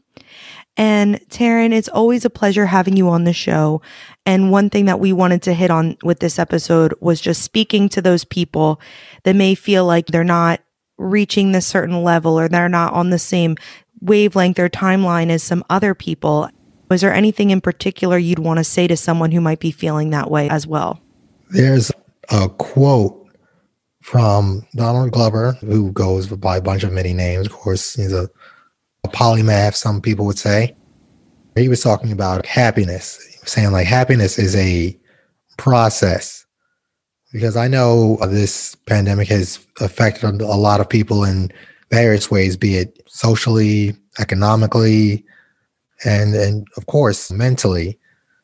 And 0.77 1.21
Taryn, 1.29 1.71
it's 1.71 1.87
always 1.87 2.25
a 2.25 2.29
pleasure 2.29 2.65
having 2.65 2.97
you 2.97 3.07
on 3.09 3.23
the 3.23 3.33
show. 3.33 3.81
And 4.25 4.51
one 4.51 4.69
thing 4.69 4.85
that 4.85 4.99
we 4.99 5.13
wanted 5.13 5.41
to 5.43 5.53
hit 5.53 5.71
on 5.71 5.97
with 6.03 6.19
this 6.19 6.37
episode 6.37 6.93
was 6.99 7.21
just 7.21 7.41
speaking 7.41 7.87
to 7.89 8.01
those 8.01 8.25
people 8.25 8.81
that 9.23 9.35
may 9.35 9.55
feel 9.55 9.85
like 9.85 10.07
they're 10.07 10.23
not 10.23 10.61
reaching 10.97 11.51
this 11.51 11.65
certain 11.65 12.03
level 12.03 12.39
or 12.39 12.47
they're 12.47 12.69
not 12.69 12.93
on 12.93 13.09
the 13.09 13.19
same 13.19 13.55
wavelength 14.01 14.59
or 14.59 14.69
timeline 14.69 15.29
as 15.29 15.43
some 15.43 15.63
other 15.69 15.93
people. 15.95 16.49
Was 16.89 17.01
there 17.01 17.13
anything 17.13 17.49
in 17.49 17.61
particular 17.61 18.17
you'd 18.17 18.39
want 18.39 18.59
to 18.59 18.63
say 18.63 18.87
to 18.87 18.97
someone 18.97 19.31
who 19.31 19.41
might 19.41 19.59
be 19.59 19.71
feeling 19.71 20.11
that 20.11 20.29
way 20.29 20.49
as 20.49 20.67
well? 20.67 21.01
There's 21.49 21.91
a 22.29 22.49
quote 22.49 23.21
from 24.01 24.65
Donald 24.75 25.11
Glover, 25.11 25.53
who 25.61 25.91
goes 25.91 26.27
by 26.27 26.57
a 26.57 26.61
bunch 26.61 26.83
of 26.83 26.93
many 26.93 27.13
names. 27.13 27.47
Of 27.47 27.53
course, 27.53 27.95
he's 27.95 28.13
a, 28.13 28.29
a 29.03 29.07
polymath, 29.07 29.73
some 29.73 29.99
people 29.99 30.27
would 30.27 30.37
say. 30.37 30.75
He 31.55 31.69
was 31.69 31.81
talking 31.81 32.11
about 32.11 32.45
happiness, 32.45 33.19
saying 33.45 33.71
like 33.71 33.87
happiness 33.87 34.37
is 34.37 34.55
a 34.55 34.95
process. 35.57 36.45
Because 37.33 37.57
I 37.57 37.67
know 37.67 38.17
this 38.27 38.75
pandemic 38.75 39.27
has 39.29 39.65
affected 39.81 40.41
a 40.41 40.55
lot 40.55 40.81
of 40.81 40.89
people 40.89 41.23
in 41.23 41.51
various 41.89 42.29
ways, 42.29 42.55
be 42.57 42.77
it 42.77 43.01
socially, 43.07 43.95
economically, 44.19 45.25
and 46.03 46.35
and 46.35 46.67
of 46.77 46.85
course 46.87 47.31
mentally. 47.31 47.99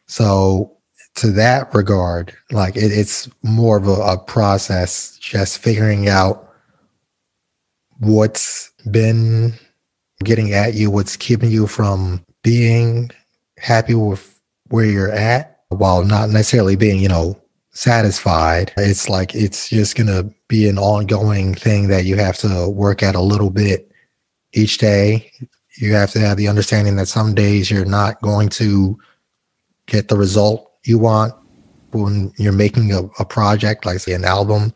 So 0.07 0.77
to 1.15 1.31
that 1.31 1.73
regard, 1.73 2.33
like 2.51 2.75
it, 2.75 2.91
it's 2.91 3.29
more 3.43 3.77
of 3.77 3.87
a, 3.87 3.93
a 3.93 4.17
process, 4.17 5.17
just 5.17 5.57
figuring 5.59 6.07
out 6.07 6.49
what's 7.99 8.71
been 8.89 9.53
getting 10.23 10.53
at 10.53 10.73
you, 10.73 10.89
what's 10.89 11.17
keeping 11.17 11.51
you 11.51 11.67
from 11.67 12.23
being 12.43 13.11
happy 13.57 13.93
with 13.93 14.39
where 14.69 14.85
you're 14.85 15.11
at, 15.11 15.59
while 15.69 16.03
not 16.03 16.29
necessarily 16.29 16.75
being, 16.75 16.99
you 16.99 17.09
know, 17.09 17.39
satisfied. 17.71 18.73
It's 18.77 19.09
like 19.09 19.35
it's 19.35 19.69
just 19.69 19.95
gonna 19.95 20.23
be 20.47 20.67
an 20.67 20.77
ongoing 20.77 21.55
thing 21.55 21.87
that 21.87 22.05
you 22.05 22.15
have 22.17 22.37
to 22.39 22.69
work 22.69 23.03
at 23.03 23.15
a 23.15 23.21
little 23.21 23.49
bit 23.49 23.91
each 24.53 24.77
day 24.77 25.31
you 25.77 25.93
have 25.93 26.11
to 26.11 26.19
have 26.19 26.37
the 26.37 26.47
understanding 26.47 26.95
that 26.97 27.07
some 27.07 27.33
days 27.33 27.71
you're 27.71 27.85
not 27.85 28.21
going 28.21 28.49
to 28.49 28.97
get 29.85 30.07
the 30.07 30.17
result 30.17 30.71
you 30.83 30.97
want 30.97 31.33
when 31.91 32.31
you're 32.37 32.53
making 32.53 32.91
a, 32.93 33.03
a 33.19 33.25
project, 33.25 33.85
like 33.85 33.99
say 33.99 34.13
an 34.13 34.25
album. 34.25 34.73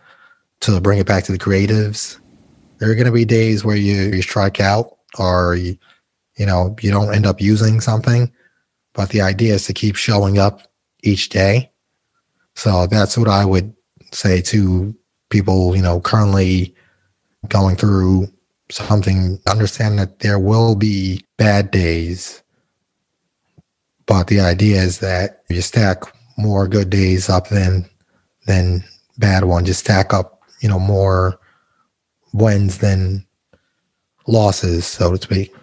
to 0.61 0.79
bring 0.81 0.99
it 0.99 1.07
back 1.07 1.23
to 1.25 1.31
the 1.31 1.37
creatives. 1.37 2.19
There 2.77 2.89
are 2.89 2.95
going 2.95 3.05
to 3.05 3.11
be 3.11 3.25
days 3.25 3.63
where 3.63 3.75
you, 3.75 4.15
you 4.15 4.21
strike 4.21 4.59
out 4.59 4.97
or 5.17 5.55
you, 5.55 5.77
you 6.37 6.45
know, 6.45 6.75
you 6.81 6.91
don't 6.91 7.13
end 7.13 7.25
up 7.25 7.39
using 7.39 7.79
something, 7.81 8.31
but 8.93 9.09
the 9.09 9.21
idea 9.21 9.53
is 9.53 9.65
to 9.67 9.73
keep 9.73 9.95
showing 9.95 10.37
up 10.37 10.61
each 11.03 11.29
day. 11.29 11.71
So 12.55 12.87
that's 12.87 13.17
what 13.17 13.27
I 13.27 13.45
would 13.45 13.73
say 14.11 14.41
to 14.41 14.95
people, 15.29 15.75
you 15.75 15.81
know, 15.81 15.99
currently 15.99 16.75
going 17.47 17.75
through 17.75 18.27
something, 18.69 19.39
understand 19.47 19.99
that 19.99 20.19
there 20.19 20.39
will 20.39 20.75
be 20.75 21.23
bad 21.37 21.71
days. 21.71 22.41
But 24.05 24.27
the 24.27 24.39
idea 24.39 24.81
is 24.81 24.99
that 24.99 25.43
you 25.49 25.61
stack 25.61 26.03
more 26.37 26.67
good 26.67 26.89
days 26.89 27.29
up 27.29 27.49
than 27.49 27.85
than 28.45 28.83
bad 29.17 29.45
ones. 29.45 29.67
Just 29.67 29.79
stack 29.79 30.13
up, 30.13 30.41
you 30.59 30.69
know, 30.69 30.79
more 30.79 31.39
wins 32.33 32.79
than 32.79 33.25
losses, 34.27 34.85
so 34.85 35.15
to 35.15 35.21
speak. 35.21 35.53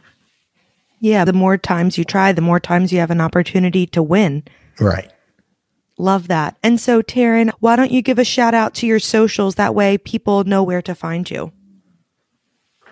Yeah, 1.01 1.25
the 1.25 1.33
more 1.33 1.59
times 1.59 1.99
you 1.99 2.05
try, 2.05 2.33
the 2.33 2.41
more 2.41 2.61
times 2.61 2.93
you 2.93 3.01
have 3.01 3.11
an 3.11 3.21
opportunity 3.21 3.87
to 3.89 4.03
win. 4.03 4.45
Right. 4.81 5.13
Love 5.99 6.29
that. 6.29 6.57
And 6.63 6.81
so, 6.81 7.03
Taryn, 7.03 7.51
why 7.61 7.77
don't 7.77 7.91
you 7.91 8.03
give 8.03 8.19
a 8.19 8.25
shout 8.25 8.55
out 8.55 8.75
to 8.75 8.87
your 8.87 8.99
socials? 8.99 9.57
That 9.57 9.75
way 9.75 9.99
people 9.99 10.45
know 10.45 10.63
where 10.63 10.83
to 10.83 10.95
find 10.95 11.31
you. 11.31 11.53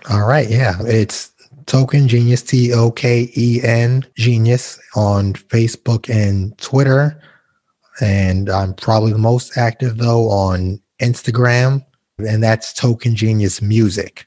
All 0.08 0.26
right. 0.26 0.48
Yeah. 0.48 0.76
It's 0.80 1.30
Token 1.66 2.08
Genius, 2.08 2.42
T 2.42 2.72
O 2.72 2.90
K 2.90 3.30
E 3.36 3.60
N 3.62 4.04
Genius 4.16 4.80
on 4.96 5.34
Facebook 5.34 6.08
and 6.08 6.56
Twitter. 6.58 7.20
And 8.00 8.48
I'm 8.48 8.74
probably 8.74 9.12
the 9.12 9.18
most 9.18 9.56
active 9.58 9.98
though 9.98 10.28
on 10.30 10.80
Instagram, 11.00 11.84
and 12.18 12.42
that's 12.42 12.72
Token 12.72 13.14
Genius 13.14 13.60
Music. 13.60 14.26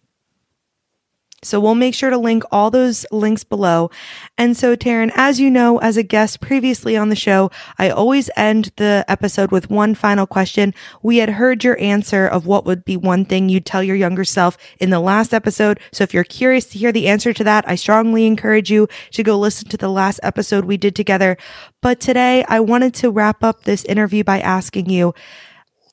So 1.43 1.60
we'll 1.60 1.75
make 1.75 1.93
sure 1.93 2.10
to 2.10 2.17
link 2.17 2.43
all 2.51 2.71
those 2.71 3.06
links 3.12 3.43
below. 3.43 3.91
And 4.38 4.56
so, 4.56 4.75
Taryn, 4.75 5.12
as 5.15 5.39
you 5.39 5.51
know, 5.51 5.77
as 5.79 5.97
a 5.97 6.03
guest 6.03 6.39
previously 6.39 6.97
on 6.97 7.10
the 7.10 7.15
show, 7.15 7.51
I 7.77 7.89
always 7.89 8.29
end 8.36 8.71
the 8.77 9.06
episode 9.08 9.51
with 9.51 9.69
one 9.69 9.95
final 9.95 10.25
question. 10.25 10.73
We 11.01 11.17
had 11.17 11.29
heard 11.29 11.63
your 11.63 11.79
answer 11.79 12.27
of 12.27 12.45
what 12.45 12.65
would 12.65 12.86
be 12.86 12.97
one 12.97 13.25
thing 13.25 13.49
you'd 13.49 13.65
tell 13.65 13.84
your 13.84 13.95
younger 13.95 14.23
self 14.23 14.58
in 14.79 14.89
the 14.89 14.99
last 14.99 15.34
episode. 15.34 15.79
So 15.91 16.03
if 16.03 16.13
you're 16.13 16.23
curious 16.23 16.65
to 16.67 16.77
hear 16.77 16.91
the 16.91 17.08
answer 17.08 17.34
to 17.34 17.43
that, 17.43 17.67
I 17.67 17.75
strongly 17.75 18.25
encourage 18.25 18.71
you 18.71 18.88
to 19.12 19.23
go 19.23 19.38
listen 19.38 19.69
to 19.69 19.77
the 19.77 19.89
last 19.89 20.19
episode 20.23 20.65
we 20.65 20.77
did 20.77 20.95
together. 20.95 21.38
But 21.82 21.99
today 21.99 22.45
I 22.47 22.60
wanted 22.60 22.93
to 22.95 23.12
wrap 23.12 23.43
up 23.43 23.63
this 23.63 23.84
interview 23.86 24.23
by 24.23 24.39
asking 24.39 24.89
you 24.89 25.13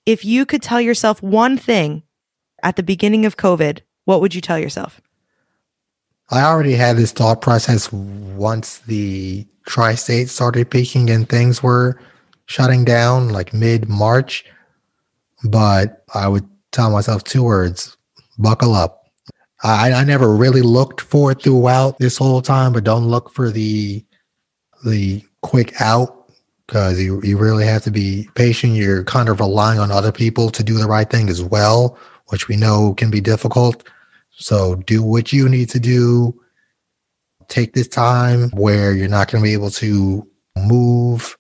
if 0.07 0.25
you 0.25 0.47
could 0.47 0.63
tell 0.63 0.81
yourself 0.81 1.23
one 1.23 1.57
thing 1.57 2.03
at 2.63 2.77
the 2.77 2.83
beginning 2.83 3.27
of 3.27 3.37
COVID, 3.37 3.81
what 4.05 4.21
would 4.21 4.35
you 4.35 4.41
tell 4.41 4.59
yourself? 4.59 5.01
I 6.31 6.43
already 6.43 6.75
had 6.75 6.97
this 6.97 7.13
thought 7.13 7.41
process 7.41 7.93
once 7.93 8.79
the 8.79 9.47
tri 9.67 9.95
state 9.95 10.29
started 10.29 10.71
peaking 10.71 11.11
and 11.11 11.29
things 11.29 11.63
were 11.63 12.01
shutting 12.47 12.85
down 12.85 13.31
like 13.31 13.53
mid 13.53 13.89
March. 13.89 14.45
But 15.45 16.05
I 16.15 16.29
would 16.29 16.49
tell 16.73 16.91
myself 16.91 17.25
two 17.25 17.43
words 17.43 17.97
buckle 18.39 18.75
up. 18.75 19.07
I, 19.63 19.93
I 19.93 20.05
never 20.05 20.35
really 20.35 20.63
looked 20.63 21.01
for 21.01 21.33
it 21.33 21.43
throughout 21.43 21.99
this 21.99 22.17
whole 22.17 22.41
time, 22.43 22.73
but 22.73 22.85
don't 22.85 23.09
look 23.09 23.31
for 23.33 23.51
the 23.51 24.05
the 24.85 25.23
quick 25.43 25.79
out 25.81 26.31
because 26.67 27.01
you, 27.01 27.21
you 27.23 27.37
really 27.37 27.67
have 27.67 27.83
to 27.83 27.91
be 27.91 28.29
patient. 28.37 28.75
You're 28.75 29.05
kind 29.05 29.29
of 29.29 29.41
relying 29.41 29.81
on 29.81 29.91
other 29.91 30.13
people 30.13 30.51
to 30.51 30.63
do 30.63 30.79
the 30.79 30.87
right 30.87 31.11
thing 31.11 31.29
as 31.29 31.43
well, 31.43 31.99
which 32.29 32.47
we 32.47 32.57
know 32.57 32.95
can 32.95 33.11
be 33.11 33.21
difficult. 33.21 33.87
So 34.41 34.77
do 34.77 35.03
what 35.03 35.33
you 35.33 35.49
need 35.49 35.69
to 35.71 35.81
do. 35.81 36.39
Take 37.49 37.75
this 37.75 37.89
time 37.89 38.51
where 38.51 38.93
you're 38.95 39.09
not 39.09 39.31
going 39.31 39.43
to 39.43 39.49
be 39.49 39.53
able 39.53 39.71
to 39.73 40.27
move 40.57 41.37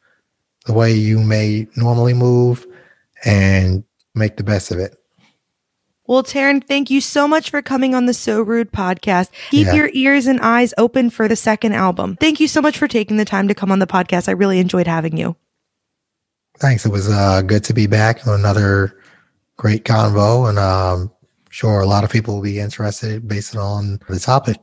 the 0.67 0.73
way 0.73 0.93
you 0.93 1.19
may 1.19 1.67
normally 1.77 2.15
move 2.15 2.67
and 3.25 3.85
make 4.15 4.37
the 4.37 4.45
best 4.45 4.71
of 4.71 4.79
it. 4.79 4.97
Well, 6.07 6.25
Taryn, 6.25 6.63
thank 6.63 6.91
you 6.91 7.01
so 7.01 7.29
much 7.29 7.51
for 7.51 7.63
coming 7.63 7.95
on 7.95 8.07
the 8.07 8.15
So 8.15 8.43
Rude 8.43 8.73
podcast. 8.73 9.31
Keep 9.51 9.69
yeah. 9.69 9.75
your 9.75 9.91
ears 9.93 10.27
and 10.27 10.41
eyes 10.41 10.75
open 10.77 11.09
for 11.09 11.29
the 11.29 11.37
second 11.37 11.73
album. 11.73 12.17
Thank 12.17 12.41
you 12.41 12.49
so 12.49 12.61
much 12.61 12.77
for 12.77 12.89
taking 12.89 13.17
the 13.17 13.25
time 13.25 13.47
to 13.49 13.55
come 13.55 13.71
on 13.71 13.79
the 13.79 13.87
podcast. 13.87 14.29
I 14.29 14.33
really 14.33 14.59
enjoyed 14.59 14.89
having 14.89 15.17
you. 15.17 15.37
Thanks. 16.59 16.85
It 16.85 16.91
was 16.91 17.09
uh, 17.09 17.43
good 17.43 17.63
to 17.65 17.73
be 17.73 17.87
back 17.87 18.27
on 18.27 18.35
another 18.39 19.01
great 19.57 19.85
convo. 19.85 20.49
And 20.49 20.59
um, 20.59 21.13
sure 21.51 21.81
a 21.81 21.87
lot 21.87 22.05
of 22.05 22.11
people 22.11 22.37
will 22.37 22.43
be 22.43 22.59
interested 22.59 23.29
based 23.29 23.55
on 23.55 24.01
the 24.09 24.19
topic. 24.19 24.57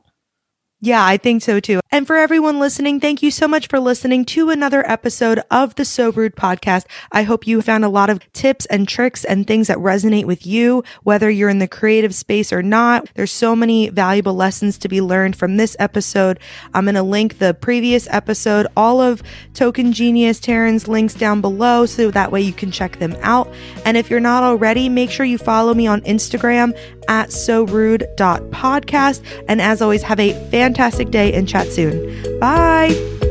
Yeah, 0.81 1.05
I 1.05 1.17
think 1.17 1.43
so 1.43 1.59
too. 1.59 1.79
And 1.89 2.05
for 2.05 2.17
everyone 2.17 2.59
listening, 2.59 2.99
thank 2.99 3.23
you 3.23 3.31
so 3.31 3.47
much 3.47 3.67
for 3.67 3.79
listening 3.79 4.25
to 4.25 4.49
another 4.49 4.85
episode 4.89 5.41
of 5.49 5.75
the 5.75 5.85
So 5.85 6.11
Rude 6.11 6.35
podcast. 6.35 6.85
I 7.13 7.23
hope 7.23 7.47
you 7.47 7.61
found 7.61 7.85
a 7.85 7.89
lot 7.89 8.09
of 8.09 8.19
tips 8.33 8.65
and 8.65 8.87
tricks 8.87 9.23
and 9.23 9.47
things 9.47 9.67
that 9.67 9.77
resonate 9.77 10.25
with 10.25 10.45
you, 10.45 10.83
whether 11.03 11.29
you're 11.29 11.47
in 11.47 11.59
the 11.59 11.67
creative 11.67 12.13
space 12.13 12.51
or 12.51 12.61
not. 12.61 13.09
There's 13.15 13.31
so 13.31 13.55
many 13.55 13.87
valuable 13.89 14.33
lessons 14.33 14.77
to 14.79 14.89
be 14.89 14.99
learned 14.99 15.37
from 15.37 15.55
this 15.55 15.77
episode. 15.79 16.39
I'm 16.73 16.83
going 16.83 16.95
to 16.95 17.03
link 17.03 17.37
the 17.37 17.53
previous 17.53 18.05
episode, 18.11 18.67
all 18.75 18.99
of 18.99 19.23
Token 19.53 19.93
Genius 19.93 20.41
Taryn's 20.41 20.89
links 20.89 21.13
down 21.13 21.39
below 21.39 21.85
so 21.85 22.11
that 22.11 22.33
way 22.33 22.41
you 22.41 22.53
can 22.53 22.69
check 22.69 22.99
them 22.99 23.15
out. 23.21 23.47
And 23.85 23.95
if 23.95 24.09
you're 24.09 24.19
not 24.19 24.43
already, 24.43 24.89
make 24.89 25.09
sure 25.09 25.25
you 25.25 25.37
follow 25.37 25.73
me 25.73 25.87
on 25.87 26.01
Instagram 26.01 26.77
at 27.07 27.31
so 27.31 27.63
rude.podcast. 27.63 29.23
And 29.47 29.61
as 29.61 29.81
always, 29.81 30.03
have 30.03 30.19
a 30.19 30.33
fantastic 30.49 31.11
day 31.11 31.31
and 31.33 31.47
chat 31.47 31.71
soon. 31.77 32.39
Bye. 32.39 33.26